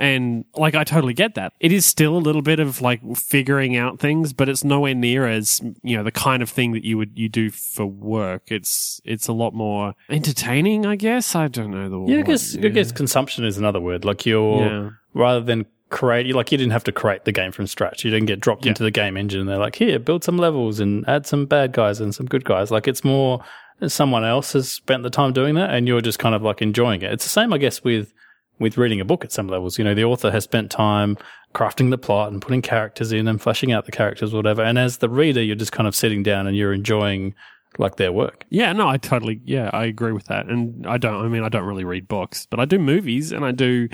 And 0.00 0.46
like 0.56 0.74
I 0.74 0.82
totally 0.82 1.12
get 1.14 1.34
that. 1.34 1.52
It 1.60 1.70
is 1.72 1.84
still 1.86 2.16
a 2.16 2.18
little 2.18 2.40
bit 2.42 2.58
of 2.58 2.80
like 2.80 3.00
figuring 3.16 3.76
out 3.76 4.00
things, 4.00 4.32
but 4.32 4.48
it's 4.48 4.64
nowhere 4.64 4.94
near 4.94 5.26
as 5.28 5.60
you 5.82 5.96
know 5.96 6.02
the 6.02 6.10
kind 6.10 6.42
of 6.42 6.48
thing 6.48 6.72
that 6.72 6.84
you 6.84 6.96
would 6.98 7.12
you 7.16 7.28
do 7.28 7.50
for 7.50 7.84
work. 7.86 8.44
It's 8.50 9.00
it's 9.04 9.28
a 9.28 9.32
lot 9.34 9.52
more 9.54 9.94
entertaining, 10.08 10.86
I 10.86 10.96
guess. 10.96 11.34
I 11.34 11.48
don't 11.48 11.70
know 11.70 11.88
the 11.88 12.00
Yeah, 12.10 12.14
I 12.14 12.18
word. 12.20 12.26
guess, 12.26 12.56
I 12.56 12.68
guess 12.68 12.92
consumption 12.92 13.44
is 13.44 13.58
another 13.58 13.78
word. 13.80 14.04
Like 14.04 14.24
you're, 14.26 14.60
Yeah. 14.60 14.90
rather 15.14 15.40
than 15.42 15.66
create, 15.90 16.34
like 16.34 16.50
you 16.52 16.56
didn't 16.58 16.72
have 16.72 16.84
to 16.84 16.92
create 16.92 17.24
the 17.24 17.32
game 17.32 17.52
from 17.52 17.66
scratch. 17.66 18.04
You 18.04 18.10
didn't 18.10 18.26
get 18.26 18.40
dropped 18.40 18.64
Yeah. 18.64 18.70
into 18.70 18.82
the 18.84 18.90
game 18.90 19.16
engine 19.16 19.40
and 19.40 19.48
they're 19.48 19.58
like, 19.58 19.74
here, 19.76 19.98
build 19.98 20.24
some 20.24 20.38
levels 20.38 20.80
and 20.80 21.06
add 21.08 21.26
some 21.26 21.46
bad 21.46 21.72
guys 21.72 22.00
and 22.00 22.14
some 22.14 22.26
good 22.26 22.44
guys. 22.44 22.70
Like 22.70 22.86
it's 22.88 23.04
more, 23.04 23.40
someone 23.86 24.24
else 24.24 24.52
has 24.54 24.70
spent 24.70 25.02
the 25.02 25.10
time 25.10 25.32
doing 25.32 25.56
that 25.56 25.70
and 25.70 25.86
you're 25.88 26.00
just 26.00 26.18
kind 26.18 26.34
of 26.34 26.42
like 26.42 26.62
enjoying 26.62 27.02
it. 27.02 27.12
It's 27.12 27.24
the 27.24 27.30
same, 27.30 27.52
I 27.52 27.58
guess, 27.58 27.82
with, 27.84 28.12
with 28.60 28.76
reading 28.76 29.00
a 29.00 29.04
book 29.04 29.24
at 29.24 29.32
some 29.32 29.48
levels. 29.48 29.78
You 29.78 29.84
know, 29.84 29.94
the 29.94 30.04
author 30.04 30.30
has 30.30 30.44
spent 30.44 30.70
time 30.70 31.16
crafting 31.54 31.90
the 31.90 31.98
plot 31.98 32.30
and 32.30 32.40
putting 32.40 32.62
characters 32.62 33.10
in 33.10 33.26
and 33.26 33.40
fleshing 33.40 33.72
out 33.72 33.86
the 33.86 33.92
characters, 33.92 34.32
whatever. 34.32 34.62
And 34.62 34.78
as 34.78 34.98
the 34.98 35.08
reader, 35.08 35.42
you're 35.42 35.56
just 35.56 35.72
kind 35.72 35.88
of 35.88 35.96
sitting 35.96 36.22
down 36.22 36.46
and 36.46 36.56
you're 36.56 36.72
enjoying 36.72 37.34
like 37.78 37.96
their 37.96 38.12
work. 38.12 38.44
Yeah, 38.50 38.72
no, 38.72 38.88
I 38.88 38.98
totally, 38.98 39.40
yeah, 39.44 39.70
I 39.72 39.86
agree 39.86 40.12
with 40.12 40.26
that. 40.26 40.46
And 40.46 40.86
I 40.86 40.98
don't, 40.98 41.24
I 41.24 41.28
mean, 41.28 41.42
I 41.42 41.48
don't 41.48 41.64
really 41.64 41.84
read 41.84 42.08
books, 42.08 42.46
but 42.46 42.60
I 42.60 42.64
do 42.64 42.78
movies 42.78 43.32
and 43.32 43.44
I 43.44 43.52
do, 43.52 43.88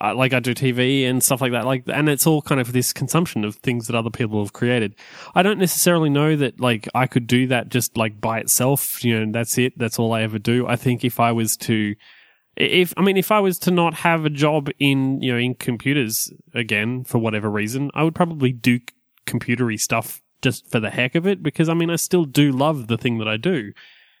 uh, 0.00 0.14
like, 0.14 0.32
I 0.32 0.40
do 0.40 0.54
TV 0.54 1.08
and 1.08 1.22
stuff 1.22 1.40
like 1.40 1.52
that. 1.52 1.64
Like, 1.64 1.84
and 1.86 2.08
it's 2.08 2.26
all 2.26 2.42
kind 2.42 2.60
of 2.60 2.72
this 2.72 2.92
consumption 2.92 3.44
of 3.44 3.56
things 3.56 3.86
that 3.86 3.96
other 3.96 4.10
people 4.10 4.42
have 4.42 4.52
created. 4.52 4.94
I 5.34 5.42
don't 5.42 5.58
necessarily 5.58 6.10
know 6.10 6.36
that, 6.36 6.60
like, 6.60 6.88
I 6.94 7.06
could 7.06 7.26
do 7.26 7.46
that 7.48 7.68
just, 7.68 7.96
like, 7.96 8.20
by 8.20 8.40
itself. 8.40 9.04
You 9.04 9.24
know, 9.24 9.32
that's 9.32 9.56
it. 9.58 9.78
That's 9.78 9.98
all 9.98 10.12
I 10.12 10.22
ever 10.22 10.38
do. 10.38 10.66
I 10.66 10.76
think 10.76 11.04
if 11.04 11.20
I 11.20 11.32
was 11.32 11.56
to, 11.58 11.94
if, 12.56 12.92
I 12.96 13.02
mean, 13.02 13.16
if 13.16 13.30
I 13.30 13.40
was 13.40 13.58
to 13.60 13.70
not 13.70 13.94
have 13.94 14.24
a 14.24 14.30
job 14.30 14.68
in, 14.78 15.20
you 15.22 15.32
know, 15.32 15.38
in 15.38 15.54
computers 15.54 16.32
again, 16.54 17.04
for 17.04 17.18
whatever 17.18 17.50
reason, 17.50 17.90
I 17.94 18.02
would 18.02 18.14
probably 18.14 18.52
do 18.52 18.80
computery 19.26 19.80
stuff 19.80 20.20
just 20.42 20.70
for 20.70 20.80
the 20.80 20.90
heck 20.90 21.14
of 21.14 21.26
it 21.26 21.42
because 21.42 21.68
I 21.68 21.74
mean 21.74 21.88
I 21.88 21.96
still 21.96 22.24
do 22.24 22.50
love 22.52 22.88
the 22.88 22.98
thing 22.98 23.18
that 23.18 23.28
I 23.28 23.36
do. 23.36 23.72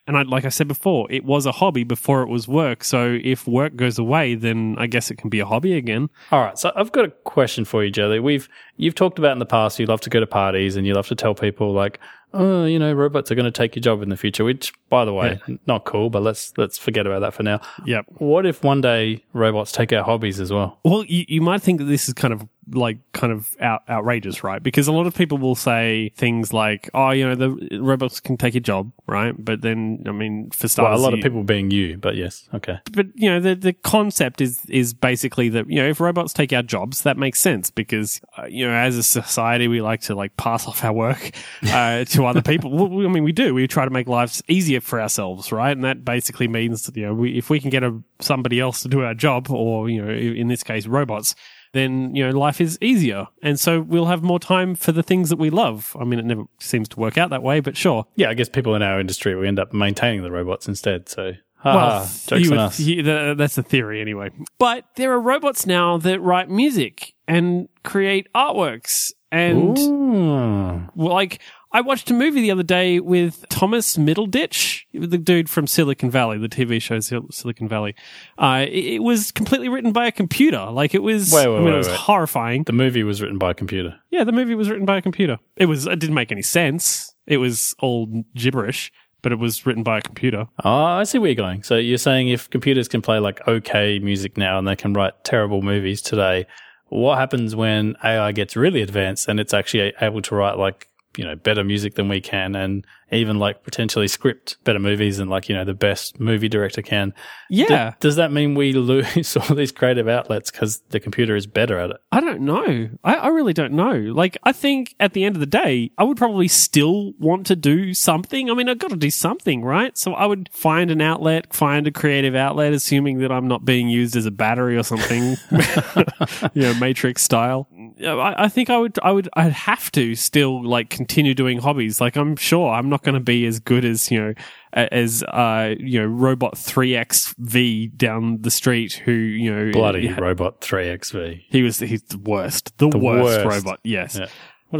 And 0.04 0.16
I, 0.16 0.22
like 0.22 0.44
I 0.44 0.48
said 0.48 0.66
before, 0.66 1.10
it 1.12 1.24
was 1.24 1.46
a 1.46 1.52
hobby 1.52 1.84
before 1.84 2.22
it 2.22 2.28
was 2.28 2.48
work. 2.48 2.82
So 2.82 3.18
if 3.22 3.46
work 3.46 3.76
goes 3.76 4.00
away, 4.00 4.34
then 4.34 4.74
I 4.76 4.88
guess 4.88 5.12
it 5.12 5.16
can 5.16 5.30
be 5.30 5.38
a 5.38 5.46
hobby 5.46 5.74
again. 5.74 6.10
All 6.32 6.40
right, 6.40 6.58
so 6.58 6.72
I've 6.74 6.90
got 6.90 7.04
a 7.04 7.10
question 7.10 7.64
for 7.64 7.84
you, 7.84 7.90
Jelly. 7.90 8.18
We've 8.18 8.48
you've 8.76 8.96
talked 8.96 9.20
about 9.20 9.32
in 9.32 9.38
the 9.38 9.46
past 9.46 9.78
you 9.78 9.86
love 9.86 10.00
to 10.00 10.10
go 10.10 10.18
to 10.18 10.26
parties 10.26 10.74
and 10.74 10.86
you 10.86 10.94
love 10.94 11.06
to 11.08 11.14
tell 11.14 11.34
people 11.34 11.72
like, 11.72 12.00
oh, 12.34 12.64
you 12.64 12.78
know, 12.78 12.92
robots 12.92 13.30
are 13.30 13.34
going 13.34 13.44
to 13.44 13.50
take 13.50 13.76
your 13.76 13.82
job 13.82 14.02
in 14.02 14.08
the 14.08 14.16
future. 14.16 14.44
Which, 14.44 14.72
by 14.88 15.04
the 15.04 15.12
way, 15.12 15.40
not 15.66 15.84
cool. 15.84 16.10
But 16.10 16.22
let's 16.22 16.52
let's 16.56 16.78
forget 16.78 17.06
about 17.06 17.20
that 17.20 17.34
for 17.34 17.42
now. 17.42 17.60
Yep. 17.86 18.06
What 18.18 18.46
if 18.46 18.62
one 18.62 18.80
day 18.80 19.24
robots 19.32 19.72
take 19.72 19.92
our 19.92 20.04
hobbies 20.04 20.40
as 20.40 20.52
well? 20.52 20.78
Well, 20.84 21.04
you, 21.04 21.24
you 21.28 21.40
might 21.40 21.62
think 21.62 21.78
that 21.78 21.84
this 21.84 22.08
is 22.08 22.14
kind 22.14 22.32
of 22.32 22.46
like 22.70 22.98
kind 23.12 23.32
of 23.32 23.56
out, 23.60 23.82
outrageous, 23.88 24.44
right? 24.44 24.62
Because 24.62 24.88
a 24.88 24.92
lot 24.92 25.06
of 25.06 25.14
people 25.14 25.38
will 25.38 25.54
say 25.54 26.12
things 26.16 26.52
like, 26.52 26.88
"Oh, 26.94 27.10
you 27.10 27.28
know, 27.28 27.34
the 27.34 27.78
robots 27.80 28.20
can 28.20 28.36
take 28.36 28.54
your 28.54 28.60
job," 28.60 28.92
right? 29.06 29.34
But 29.36 29.62
then, 29.62 30.04
I 30.06 30.12
mean, 30.12 30.50
for 30.50 30.68
starters, 30.68 31.00
Well, 31.00 31.00
a 31.00 31.04
lot 31.10 31.14
of 31.14 31.20
people 31.20 31.42
being 31.42 31.70
you, 31.70 31.98
but 31.98 32.16
yes, 32.16 32.48
okay. 32.54 32.78
but 32.92 33.06
you 33.14 33.28
know 33.28 33.40
the 33.40 33.54
the 33.54 33.72
concept 33.72 34.40
is 34.40 34.64
is 34.68 34.94
basically 34.94 35.48
that 35.50 35.68
you 35.68 35.76
know 35.76 35.88
if 35.88 36.00
robots 36.00 36.32
take 36.32 36.52
our 36.52 36.62
jobs 36.62 37.02
that 37.02 37.16
makes 37.16 37.40
sense 37.40 37.70
because 37.70 38.20
uh, 38.38 38.46
you 38.46 38.66
know 38.66 38.72
as 38.72 38.96
a 38.96 39.02
society 39.02 39.68
we 39.68 39.80
like 39.80 40.00
to 40.02 40.14
like 40.14 40.36
pass 40.36 40.66
off 40.68 40.84
our 40.84 40.92
work 40.92 41.30
uh, 41.70 42.04
to 42.04 42.26
other 42.26 42.42
people 42.42 42.70
well, 42.70 43.06
I 43.06 43.10
mean 43.10 43.24
we 43.24 43.32
do 43.32 43.54
we 43.54 43.66
try 43.66 43.84
to 43.84 43.90
make 43.90 44.08
lives 44.08 44.42
easier 44.48 44.80
for 44.80 45.00
ourselves 45.00 45.52
right 45.52 45.72
and 45.72 45.84
that 45.84 46.04
basically 46.04 46.48
means 46.48 46.84
that 46.84 46.96
you 46.96 47.06
know 47.06 47.14
we, 47.14 47.36
if 47.36 47.50
we 47.50 47.60
can 47.60 47.70
get 47.70 47.82
a 47.82 48.00
somebody 48.20 48.60
else 48.60 48.82
to 48.82 48.88
do 48.88 49.02
our 49.02 49.14
job 49.14 49.50
or 49.50 49.88
you 49.88 50.04
know 50.04 50.12
in 50.12 50.48
this 50.48 50.62
case 50.62 50.86
robots 50.86 51.34
then 51.72 52.14
you 52.14 52.24
know 52.26 52.36
life 52.38 52.60
is 52.60 52.78
easier 52.80 53.26
and 53.42 53.58
so 53.58 53.80
we'll 53.80 54.06
have 54.06 54.22
more 54.22 54.38
time 54.38 54.74
for 54.74 54.92
the 54.92 55.02
things 55.02 55.28
that 55.30 55.38
we 55.38 55.50
love 55.50 55.96
I 55.98 56.04
mean 56.04 56.18
it 56.18 56.24
never 56.24 56.44
seems 56.60 56.88
to 56.90 57.00
work 57.00 57.16
out 57.18 57.30
that 57.30 57.42
way 57.42 57.60
but 57.60 57.76
sure 57.76 58.06
Yeah, 58.16 58.28
I 58.30 58.34
guess 58.34 58.48
people 58.48 58.74
in 58.74 58.82
our 58.82 59.00
industry 59.00 59.34
we 59.34 59.48
end 59.48 59.58
up 59.58 59.72
maintaining 59.72 60.22
the 60.22 60.30
robots 60.30 60.68
instead. 60.68 61.08
So, 61.08 61.32
Well, 61.64 61.74
haha, 61.78 62.00
jokes 62.26 62.42
you 62.44 62.52
on 62.52 62.58
us. 62.58 62.80
you- 62.80 63.02
that's 63.02 63.54
the 63.54 63.62
theory 63.62 64.00
anyway. 64.00 64.30
But 64.58 64.84
there 64.96 65.12
are 65.12 65.20
robots 65.20 65.64
now 65.66 65.96
that 65.98 66.20
write 66.20 66.50
music 66.50 67.14
and 67.28 67.68
create 67.84 68.26
artworks. 68.34 69.12
And 69.30 69.78
Ooh. 69.78 70.88
like, 70.94 71.40
I 71.74 71.80
watched 71.80 72.10
a 72.10 72.14
movie 72.14 72.42
the 72.42 72.50
other 72.50 72.62
day 72.62 73.00
with 73.00 73.46
Thomas 73.48 73.96
Middleditch, 73.96 74.82
the 74.92 75.16
dude 75.16 75.48
from 75.48 75.66
Silicon 75.66 76.10
Valley, 76.10 76.36
the 76.36 76.48
TV 76.48 76.80
show 76.82 77.00
Sil- 77.00 77.30
Silicon 77.30 77.66
Valley. 77.66 77.94
Uh, 78.36 78.66
it, 78.68 78.84
it 78.96 79.02
was 79.02 79.32
completely 79.32 79.70
written 79.70 79.90
by 79.90 80.06
a 80.06 80.12
computer. 80.12 80.66
Like 80.70 80.94
it 80.94 81.02
was, 81.02 81.32
Wait, 81.32 81.48
wait, 81.48 81.54
I 81.54 81.58
mean, 81.58 81.64
wait, 81.66 81.74
it 81.74 81.78
was 81.78 81.88
horrifying. 81.88 82.64
The 82.64 82.72
movie 82.74 83.02
was 83.04 83.22
written 83.22 83.38
by 83.38 83.52
a 83.52 83.54
computer. 83.54 83.98
Yeah, 84.10 84.24
the 84.24 84.32
movie 84.32 84.54
was 84.54 84.68
written 84.68 84.84
by 84.84 84.98
a 84.98 85.02
computer. 85.02 85.38
It 85.56 85.66
was, 85.66 85.86
it 85.86 85.98
didn't 85.98 86.14
make 86.14 86.30
any 86.30 86.42
sense. 86.42 87.14
It 87.26 87.38
was 87.38 87.74
all 87.78 88.24
gibberish, 88.34 88.92
but 89.22 89.32
it 89.32 89.38
was 89.38 89.64
written 89.64 89.82
by 89.82 89.98
a 89.98 90.02
computer. 90.02 90.48
Oh, 90.62 90.70
I 90.70 91.04
see 91.04 91.16
where 91.18 91.30
you're 91.30 91.36
going. 91.36 91.62
So 91.62 91.76
you're 91.76 91.96
saying 91.96 92.28
if 92.28 92.50
computers 92.50 92.86
can 92.88 93.00
play 93.00 93.18
like 93.18 93.46
okay 93.48 93.98
music 93.98 94.36
now 94.36 94.58
and 94.58 94.68
they 94.68 94.76
can 94.76 94.92
write 94.92 95.24
terrible 95.24 95.62
movies 95.62 96.02
today, 96.02 96.44
what 96.88 97.16
happens 97.16 97.56
when 97.56 97.96
AI 98.04 98.32
gets 98.32 98.56
really 98.56 98.82
advanced 98.82 99.26
and 99.26 99.40
it's 99.40 99.54
actually 99.54 99.94
able 100.02 100.20
to 100.20 100.34
write 100.34 100.58
like, 100.58 100.88
you 101.16 101.24
know, 101.24 101.36
better 101.36 101.64
music 101.64 101.94
than 101.94 102.08
we 102.08 102.20
can 102.20 102.54
and 102.54 102.86
even 103.10 103.38
like 103.38 103.62
potentially 103.62 104.08
script 104.08 104.56
better 104.64 104.78
movies 104.78 105.18
than 105.18 105.28
like, 105.28 105.48
you 105.48 105.54
know, 105.54 105.64
the 105.64 105.74
best 105.74 106.18
movie 106.18 106.48
director 106.48 106.80
can. 106.82 107.12
Yeah. 107.50 107.90
D- 107.90 107.96
does 108.00 108.16
that 108.16 108.32
mean 108.32 108.54
we 108.54 108.72
lose 108.72 109.36
all 109.36 109.54
these 109.54 109.72
creative 109.72 110.08
outlets 110.08 110.50
because 110.50 110.80
the 110.88 111.00
computer 111.00 111.36
is 111.36 111.46
better 111.46 111.78
at 111.78 111.90
it? 111.90 111.96
I 112.10 112.20
don't 112.20 112.40
know. 112.40 112.88
I, 113.04 113.14
I 113.14 113.28
really 113.28 113.52
don't 113.52 113.74
know. 113.74 113.92
Like, 113.92 114.38
I 114.44 114.52
think 114.52 114.94
at 114.98 115.12
the 115.12 115.24
end 115.24 115.36
of 115.36 115.40
the 115.40 115.46
day, 115.46 115.90
I 115.98 116.04
would 116.04 116.16
probably 116.16 116.48
still 116.48 117.12
want 117.18 117.46
to 117.48 117.56
do 117.56 117.92
something. 117.92 118.50
I 118.50 118.54
mean, 118.54 118.68
I've 118.68 118.78
got 118.78 118.90
to 118.90 118.96
do 118.96 119.10
something, 119.10 119.62
right? 119.62 119.96
So 119.98 120.14
I 120.14 120.24
would 120.24 120.48
find 120.52 120.90
an 120.90 121.02
outlet, 121.02 121.52
find 121.52 121.86
a 121.86 121.90
creative 121.90 122.34
outlet, 122.34 122.72
assuming 122.72 123.18
that 123.18 123.30
I'm 123.30 123.46
not 123.46 123.64
being 123.64 123.88
used 123.88 124.16
as 124.16 124.24
a 124.24 124.30
battery 124.30 124.76
or 124.76 124.82
something, 124.82 125.36
you 126.54 126.62
know, 126.62 126.74
Matrix 126.74 127.22
style. 127.22 127.68
I, 128.04 128.44
I 128.44 128.48
think 128.48 128.70
I 128.70 128.78
would, 128.78 128.98
I 129.02 129.12
would, 129.12 129.28
I'd 129.34 129.52
have 129.52 129.90
to 129.92 130.14
still 130.14 130.64
like 130.64 130.90
continue 130.90 131.34
doing 131.34 131.58
hobbies. 131.58 132.00
Like, 132.00 132.16
I'm 132.16 132.36
sure 132.36 132.70
I'm 132.70 132.88
not 132.88 133.02
going 133.02 133.14
to 133.14 133.20
be 133.20 133.46
as 133.46 133.58
good 133.58 133.84
as, 133.84 134.10
you 134.10 134.20
know, 134.20 134.34
as, 134.72 135.22
uh, 135.24 135.74
you 135.78 136.00
know, 136.00 136.06
Robot 136.06 136.54
3XV 136.54 137.96
down 137.96 138.40
the 138.40 138.50
street 138.50 138.94
who, 138.94 139.12
you 139.12 139.54
know, 139.54 139.72
Bloody 139.72 140.06
yeah, 140.06 140.20
Robot 140.20 140.60
3XV. 140.60 141.42
he 141.48 141.62
was 141.62 141.78
he's 141.78 142.02
the 142.02 142.18
worst, 142.18 142.76
the, 142.78 142.88
worst. 142.88 143.44
worst, 143.44 143.64
robot. 143.64 143.80
Yes, 143.84 144.16
Yeah. 144.18 144.26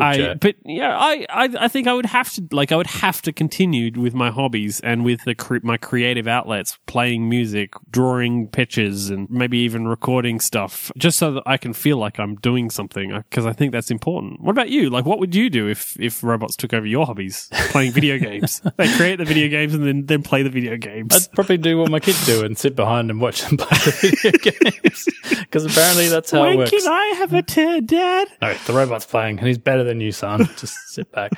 I. 0.01 0.35
But 0.35 0.57
yeah, 0.65 0.97
I, 0.97 1.27
I 1.29 1.49
I 1.61 1.69
think 1.69 1.87
I 1.87 1.95
would 1.95 2.07
have 2.07 2.33
to 2.35 2.47
like 2.51 2.73
I 2.73 2.77
would 2.77 2.87
have 2.87 3.23
to 3.23 3.33
continue 3.33 3.91
with 4.01 4.15
my 4.15 4.31
hobbies 4.31 4.81
and 4.81 5.05
with 5.05 5.25
the 5.25 5.35
cre- 5.35 5.59
my 5.63 5.77
creative 5.77 6.27
outlets, 6.27 6.79
playing 6.87 7.29
music, 7.29 7.75
drawing 7.91 8.49
pictures, 8.49 9.11
and 9.11 9.29
maybe 9.31 9.59
even 9.59 9.87
recording 9.89 10.41
stuff, 10.41 10.91
just 10.97 11.19
so 11.19 11.33
that 11.33 11.43
I 11.47 11.57
can 11.57 11.73
feel 11.73 11.97
like 11.97 12.19
I'm 12.19 12.37
doing 12.37 12.71
something. 12.71 13.13
Uh, 13.13 13.23
because 13.29 13.47
I 13.47 13.53
think 13.53 13.73
that's 13.73 13.91
important. 13.91 14.41
What 14.41 14.51
about 14.53 14.71
you? 14.71 14.91
Like, 14.91 15.05
what 15.05 15.19
would 15.19 15.35
you 15.35 15.51
do 15.51 15.69
if 15.69 15.99
if 16.01 16.23
robots 16.23 16.57
took 16.57 16.73
over 16.73 16.87
your 16.87 17.07
hobbies, 17.07 17.49
playing 17.71 17.93
video 17.93 18.19
games? 18.29 18.61
They 18.77 18.93
create 18.97 19.17
the 19.17 19.25
video 19.25 19.49
games 19.49 19.75
and 19.75 19.87
then 19.87 20.07
then 20.07 20.23
play 20.23 20.43
the 20.43 20.51
video 20.51 20.77
games. 20.77 21.15
I'd 21.15 21.33
probably 21.35 21.59
do 21.59 21.79
what 21.79 21.91
my 21.91 22.01
kids 22.01 22.25
do 22.27 22.45
and 22.45 22.57
sit 22.57 22.77
behind 22.77 23.11
and 23.11 23.21
watch 23.21 23.43
them 23.43 23.57
play 23.57 23.79
the 23.79 24.31
video 24.31 24.71
games. 24.83 25.09
Because 25.41 25.65
apparently 25.65 26.09
that's 26.09 26.31
how 26.31 26.45
it 26.45 26.57
when 26.57 26.67
can 26.67 26.87
I 26.87 27.15
have 27.19 27.33
a 27.33 27.43
turn, 27.43 27.87
Dad? 27.87 28.29
No, 28.41 28.55
the 28.67 28.73
robot's 28.73 29.07
playing 29.07 29.39
and 29.39 29.47
he's 29.47 29.59
better 29.59 29.82
than 29.85 30.01
you, 30.01 30.12
son. 30.12 30.45
Just 30.57 30.77
sit 30.89 31.11
back. 31.12 31.33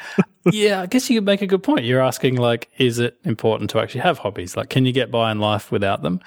yeah, 0.52 0.82
I 0.82 0.86
guess 0.86 1.08
you 1.10 1.18
could 1.18 1.26
make 1.26 1.42
a 1.42 1.46
good 1.46 1.62
point. 1.62 1.84
You're 1.84 2.00
asking, 2.02 2.36
like, 2.36 2.70
is 2.78 2.98
it 2.98 3.18
important 3.24 3.70
to 3.70 3.80
actually 3.80 4.02
have 4.02 4.18
hobbies? 4.18 4.56
Like, 4.56 4.68
can 4.70 4.84
you 4.86 4.92
get 4.92 5.10
by 5.10 5.30
in 5.32 5.38
life 5.40 5.70
without 5.72 6.02
them? 6.02 6.20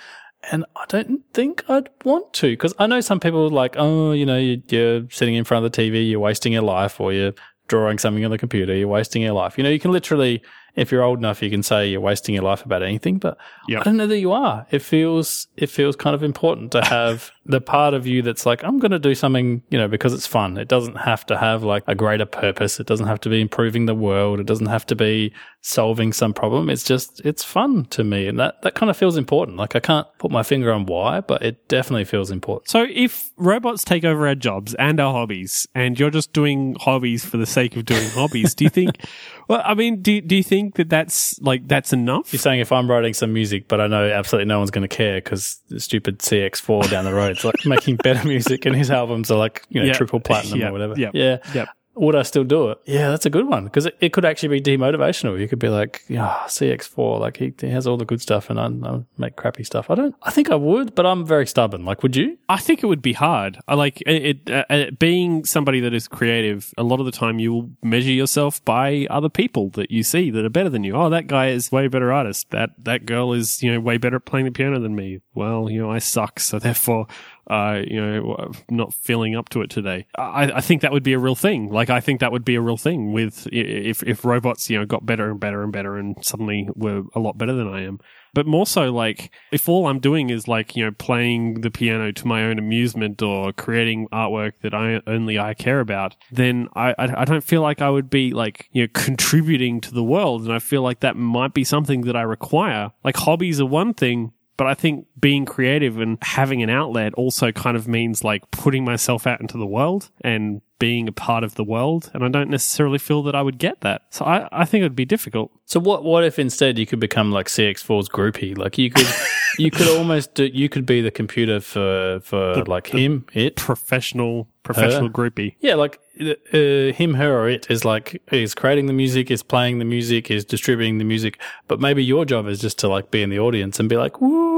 And 0.51 0.65
I 0.75 0.85
don't 0.87 1.21
think 1.33 1.63
I'd 1.69 1.89
want 2.05 2.31
to 2.33 2.51
because 2.51 2.73
I 2.79 2.87
know 2.87 3.01
some 3.01 3.19
people 3.19 3.49
like, 3.49 3.75
oh, 3.77 4.11
you 4.11 4.25
know, 4.25 4.37
you- 4.37 4.61
you're 4.69 5.09
sitting 5.09 5.35
in 5.35 5.43
front 5.43 5.65
of 5.65 5.71
the 5.71 5.81
TV, 5.81 6.09
you're 6.09 6.19
wasting 6.19 6.53
your 6.53 6.61
life, 6.61 6.99
or 7.01 7.11
you're 7.11 7.33
drawing 7.67 7.97
something 7.97 8.23
on 8.23 8.31
the 8.31 8.37
computer, 8.37 8.73
you're 8.75 8.87
wasting 8.87 9.21
your 9.21 9.33
life. 9.33 9.57
You 9.57 9.63
know, 9.63 9.69
you 9.69 9.79
can 9.79 9.91
literally, 9.91 10.41
if 10.77 10.91
you're 10.91 11.03
old 11.03 11.17
enough, 11.17 11.41
you 11.41 11.49
can 11.49 11.63
say 11.63 11.89
you're 11.89 11.99
wasting 11.99 12.35
your 12.35 12.43
life 12.43 12.63
about 12.63 12.83
anything, 12.83 13.17
but 13.17 13.37
Yep. 13.67 13.81
I 13.81 13.83
don't 13.83 13.97
know 13.97 14.07
that 14.07 14.19
you 14.19 14.31
are. 14.31 14.65
It 14.69 14.83
feels, 14.83 15.47
it 15.57 15.69
feels 15.69 15.95
kind 15.95 16.13
of 16.13 16.21
important 16.23 16.71
to 16.73 16.83
have 16.85 17.31
the 17.45 17.59
part 17.59 17.93
of 17.93 18.05
you 18.05 18.21
that's 18.21 18.45
like, 18.45 18.63
I'm 18.63 18.77
going 18.77 18.91
to 18.91 18.99
do 18.99 19.15
something, 19.15 19.63
you 19.69 19.77
know, 19.77 19.87
because 19.87 20.13
it's 20.13 20.27
fun. 20.27 20.57
It 20.57 20.67
doesn't 20.67 20.95
have 20.95 21.25
to 21.27 21.37
have 21.37 21.63
like 21.63 21.83
a 21.87 21.95
greater 21.95 22.25
purpose. 22.25 22.79
It 22.79 22.85
doesn't 22.85 23.07
have 23.07 23.19
to 23.21 23.29
be 23.29 23.41
improving 23.41 23.87
the 23.87 23.95
world. 23.95 24.39
It 24.39 24.45
doesn't 24.45 24.67
have 24.67 24.85
to 24.87 24.95
be 24.95 25.33
solving 25.61 26.13
some 26.13 26.33
problem. 26.33 26.69
It's 26.69 26.83
just, 26.83 27.21
it's 27.25 27.43
fun 27.43 27.85
to 27.85 28.03
me. 28.03 28.27
And 28.27 28.39
that, 28.39 28.61
that 28.61 28.75
kind 28.75 28.89
of 28.89 28.95
feels 28.97 29.17
important. 29.17 29.57
Like 29.57 29.75
I 29.75 29.79
can't 29.79 30.07
put 30.19 30.29
my 30.29 30.43
finger 30.43 30.71
on 30.71 30.85
why, 30.85 31.21
but 31.21 31.41
it 31.41 31.67
definitely 31.67 32.05
feels 32.05 32.29
important. 32.29 32.69
So 32.69 32.85
if 32.87 33.31
robots 33.37 33.83
take 33.83 34.05
over 34.05 34.27
our 34.27 34.35
jobs 34.35 34.75
and 34.75 34.99
our 34.99 35.11
hobbies, 35.11 35.67
and 35.73 35.99
you're 35.99 36.11
just 36.11 36.33
doing 36.33 36.75
hobbies 36.79 37.25
for 37.25 37.37
the 37.37 37.45
sake 37.47 37.75
of 37.75 37.85
doing 37.85 38.07
hobbies, 38.09 38.53
do 38.53 38.65
you 38.65 38.69
think? 38.69 39.01
Well, 39.47 39.61
I 39.63 39.73
mean, 39.75 40.01
do 40.01 40.19
do 40.21 40.35
you 40.35 40.43
think 40.43 40.75
that 40.75 40.89
that's 40.89 41.39
like 41.41 41.67
that's 41.67 41.93
enough? 41.93 42.33
You're 42.33 42.39
saying 42.39 42.59
if 42.59 42.71
I'm 42.71 42.89
writing 42.89 43.13
some 43.13 43.31
music, 43.33 43.67
but 43.67 43.79
I 43.79 43.87
know 43.87 44.09
absolutely 44.09 44.47
no 44.47 44.57
one's 44.59 44.71
going 44.71 44.87
to 44.87 44.93
care 44.93 45.17
because 45.21 45.61
stupid 45.77 46.19
CX4 46.19 46.89
down 46.89 47.05
the 47.05 47.13
road, 47.13 47.31
it's 47.31 47.43
like 47.45 47.55
making 47.65 47.95
better 47.97 48.27
music 48.27 48.65
and 48.65 48.75
his 48.75 48.91
albums 48.91 49.31
are 49.31 49.37
like, 49.37 49.63
you 49.69 49.79
know, 49.79 49.87
Yeah. 49.87 49.93
triple 49.93 50.19
platinum 50.19 50.59
Yeah. 50.59 50.69
or 50.69 50.71
whatever. 50.73 50.95
Yep. 50.97 51.11
Yeah. 51.13 51.37
Yep. 51.53 51.69
Would 51.97 52.15
I 52.15 52.23
still 52.23 52.43
do 52.43 52.69
it? 52.69 52.79
Yeah, 52.85 53.09
that's 53.09 53.25
a 53.25 53.29
good 53.29 53.47
one 53.47 53.65
because 53.65 53.85
it, 53.85 53.97
it 53.99 54.13
could 54.13 54.25
actually 54.25 54.59
be 54.59 54.61
demotivational. 54.61 55.39
You 55.39 55.47
could 55.47 55.59
be 55.59 55.69
like, 55.69 56.03
yeah, 56.07 56.43
CX4, 56.47 57.19
like 57.19 57.37
he, 57.37 57.53
he 57.59 57.69
has 57.69 57.87
all 57.87 57.97
the 57.97 58.05
good 58.05 58.21
stuff 58.21 58.49
and 58.49 58.59
I, 58.59 58.65
I 58.87 59.03
make 59.17 59.35
crappy 59.35 59.63
stuff. 59.63 59.89
I 59.89 59.95
don't, 59.95 60.15
I 60.23 60.31
think 60.31 60.49
I 60.49 60.55
would, 60.55 60.95
but 60.95 61.05
I'm 61.05 61.25
very 61.25 61.47
stubborn. 61.47 61.85
Like, 61.85 62.03
would 62.03 62.15
you? 62.15 62.37
I 62.49 62.57
think 62.57 62.83
it 62.83 62.87
would 62.87 63.01
be 63.01 63.13
hard. 63.13 63.57
I 63.67 63.75
like 63.75 64.01
it, 64.01 64.47
it 64.47 64.49
uh, 64.49 64.63
uh, 64.69 64.91
being 64.99 65.45
somebody 65.45 65.79
that 65.81 65.93
is 65.93 66.07
creative. 66.07 66.73
A 66.77 66.83
lot 66.83 66.99
of 66.99 67.05
the 67.05 67.11
time, 67.11 67.39
you 67.39 67.53
will 67.53 67.69
measure 67.83 68.11
yourself 68.11 68.63
by 68.63 69.07
other 69.09 69.29
people 69.29 69.69
that 69.71 69.91
you 69.91 70.03
see 70.03 70.29
that 70.31 70.45
are 70.45 70.49
better 70.49 70.69
than 70.69 70.83
you. 70.83 70.95
Oh, 70.95 71.09
that 71.09 71.27
guy 71.27 71.47
is 71.49 71.71
way 71.71 71.87
better 71.87 72.11
artist. 72.11 72.49
That 72.51 72.71
that 72.85 73.05
girl 73.05 73.33
is 73.33 73.61
you 73.63 73.71
know 73.71 73.79
way 73.79 73.97
better 73.97 74.17
at 74.17 74.25
playing 74.25 74.45
the 74.45 74.51
piano 74.51 74.79
than 74.79 74.95
me. 74.95 75.21
Well, 75.33 75.69
you 75.69 75.79
know 75.81 75.91
I 75.91 75.99
suck, 75.99 76.39
so 76.39 76.59
therefore. 76.59 77.07
Uh, 77.49 77.81
you 77.87 78.05
know, 78.05 78.51
not 78.69 78.93
feeling 78.93 79.35
up 79.35 79.47
to 79.49 79.61
it 79.61 79.69
today. 79.69 80.05
I, 80.17 80.51
I 80.55 80.61
think 80.61 80.81
that 80.81 80.91
would 80.91 81.03
be 81.03 81.13
a 81.13 81.19
real 81.19 81.35
thing. 81.35 81.69
Like, 81.69 81.89
I 81.89 82.01
think 82.01 82.19
that 82.19 82.31
would 82.31 82.43
be 82.43 82.55
a 82.55 82.61
real 82.61 82.77
thing 82.77 83.13
with 83.13 83.47
if 83.51 84.03
if 84.03 84.25
robots, 84.25 84.69
you 84.69 84.77
know, 84.77 84.85
got 84.85 85.05
better 85.05 85.31
and 85.31 85.39
better 85.39 85.63
and 85.63 85.71
better, 85.71 85.97
and 85.97 86.17
suddenly 86.21 86.67
were 86.75 87.03
a 87.15 87.19
lot 87.19 87.37
better 87.37 87.53
than 87.53 87.67
I 87.67 87.83
am 87.83 87.99
but 88.37 88.45
more 88.45 88.67
so 88.67 88.91
like 88.91 89.31
if 89.51 89.67
all 89.67 89.87
I'm 89.87 89.97
doing 89.97 90.29
is 90.29 90.47
like 90.47 90.75
you 90.75 90.85
know 90.85 90.91
playing 90.91 91.61
the 91.61 91.71
piano 91.71 92.11
to 92.11 92.27
my 92.27 92.43
own 92.43 92.59
amusement 92.59 93.19
or 93.23 93.51
creating 93.51 94.07
artwork 94.09 94.51
that 94.61 94.75
I 94.75 95.01
only 95.07 95.39
I 95.39 95.55
care 95.55 95.79
about, 95.79 96.15
then 96.31 96.67
I 96.75 96.93
I, 96.99 97.21
I 97.21 97.25
don't 97.25 97.43
feel 97.43 97.63
like 97.63 97.81
I 97.81 97.89
would 97.89 98.11
be 98.11 98.33
like 98.33 98.69
you 98.71 98.83
know 98.83 98.89
contributing 98.93 99.81
to 99.81 99.91
the 99.91 100.03
world, 100.03 100.43
and 100.43 100.53
I 100.53 100.59
feel 100.59 100.83
like 100.83 100.99
that 100.99 101.15
might 101.15 101.55
be 101.55 101.63
something 101.63 102.01
that 102.01 102.15
I 102.15 102.21
require. 102.21 102.91
Like 103.03 103.17
hobbies 103.17 103.59
are 103.59 103.65
one 103.65 103.95
thing. 103.95 104.33
But 104.57 104.67
I 104.67 104.73
think 104.73 105.05
being 105.19 105.45
creative 105.45 105.99
and 105.99 106.17
having 106.21 106.63
an 106.63 106.69
outlet 106.69 107.13
also 107.13 107.51
kind 107.51 107.77
of 107.77 107.87
means 107.87 108.23
like 108.23 108.49
putting 108.51 108.83
myself 108.83 109.27
out 109.27 109.39
into 109.39 109.57
the 109.57 109.67
world 109.67 110.09
and 110.21 110.61
being 110.79 111.07
a 111.07 111.11
part 111.11 111.43
of 111.43 111.55
the 111.55 111.63
world. 111.63 112.11
And 112.13 112.23
I 112.23 112.29
don't 112.29 112.49
necessarily 112.49 112.97
feel 112.97 113.23
that 113.23 113.35
I 113.35 113.41
would 113.41 113.57
get 113.57 113.81
that. 113.81 114.03
So 114.09 114.25
I, 114.25 114.47
I 114.51 114.65
think 114.65 114.81
it 114.81 114.85
would 114.85 114.95
be 114.95 115.05
difficult. 115.05 115.51
So 115.65 115.79
what, 115.79 116.03
what 116.03 116.23
if 116.23 116.39
instead 116.39 116.77
you 116.77 116.85
could 116.85 116.99
become 116.99 117.31
like 117.31 117.47
CX4's 117.47 118.09
groupie? 118.09 118.57
Like 118.57 118.77
you 118.77 118.89
could, 118.89 119.07
you 119.57 119.71
could 119.71 119.87
almost 119.87 120.33
do, 120.35 120.45
you 120.45 120.69
could 120.69 120.85
be 120.85 121.01
the 121.01 121.11
computer 121.11 121.59
for, 121.59 122.19
for 122.21 122.63
like 122.65 122.87
him, 122.87 123.25
it. 123.33 123.55
Professional, 123.55 124.47
professional 124.63 125.07
Her. 125.07 125.13
groupie. 125.13 125.55
Yeah, 125.59 125.75
like 125.75 125.99
uh, 126.19 126.93
him, 126.93 127.15
her, 127.15 127.39
or 127.39 127.49
it 127.49 127.67
is 127.69 127.85
like 127.85 128.21
is 128.31 128.53
creating 128.55 128.87
the 128.87 128.93
music, 128.93 129.31
is 129.31 129.43
playing 129.43 129.79
the 129.79 129.85
music, 129.85 130.31
is 130.31 130.45
distributing 130.45 130.97
the 130.97 131.05
music. 131.05 131.39
But 131.67 131.79
maybe 131.79 132.03
your 132.03 132.25
job 132.25 132.47
is 132.47 132.59
just 132.59 132.79
to 132.79 132.87
like 132.87 133.11
be 133.11 133.21
in 133.21 133.29
the 133.29 133.39
audience 133.39 133.79
and 133.79 133.87
be 133.89 133.97
like, 133.97 134.19
"Woo!" 134.21 134.56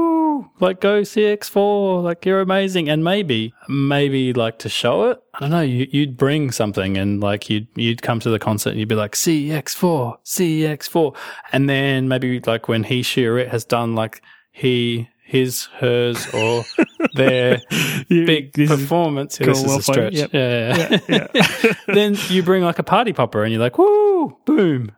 Like 0.60 0.80
go 0.80 1.02
CX4, 1.02 2.02
like 2.02 2.24
you're 2.24 2.40
amazing. 2.40 2.88
And 2.88 3.02
maybe, 3.04 3.52
maybe 3.68 4.32
like 4.32 4.58
to 4.60 4.68
show 4.68 5.10
it. 5.10 5.22
I 5.34 5.40
don't 5.40 5.50
know. 5.50 5.60
You, 5.60 5.86
you'd 5.90 6.16
bring 6.16 6.50
something, 6.50 6.96
and 6.96 7.20
like 7.20 7.48
you'd 7.50 7.68
you'd 7.74 8.02
come 8.02 8.20
to 8.20 8.30
the 8.30 8.38
concert 8.38 8.70
and 8.70 8.78
you'd 8.80 8.88
be 8.88 8.94
like 8.94 9.12
CX4, 9.12 10.16
CX4, 10.24 11.16
and 11.52 11.68
then 11.68 12.08
maybe 12.08 12.40
like 12.40 12.68
when 12.68 12.84
he, 12.84 13.02
she, 13.02 13.24
or 13.26 13.38
it 13.38 13.48
has 13.48 13.64
done 13.64 13.94
like 13.94 14.22
he. 14.52 15.08
His, 15.22 15.66
hers, 15.78 16.26
or 16.34 16.64
their 17.14 17.60
big 18.08 18.52
This 18.52 18.68
is- 18.68 18.80
performance. 18.80 19.38
cool, 19.38 19.46
this 19.46 19.62
is 19.62 19.76
a 19.76 19.80
stretch. 19.82 20.14
Yep. 20.14 20.30
Yeah, 20.32 20.98
yeah. 21.08 21.72
then 21.86 22.16
you 22.30 22.42
bring 22.42 22.64
like 22.64 22.80
a 22.80 22.82
party 22.82 23.12
popper 23.12 23.44
and 23.44 23.52
you're 23.52 23.62
like, 23.62 23.78
woo, 23.78 24.36
boom. 24.44 24.90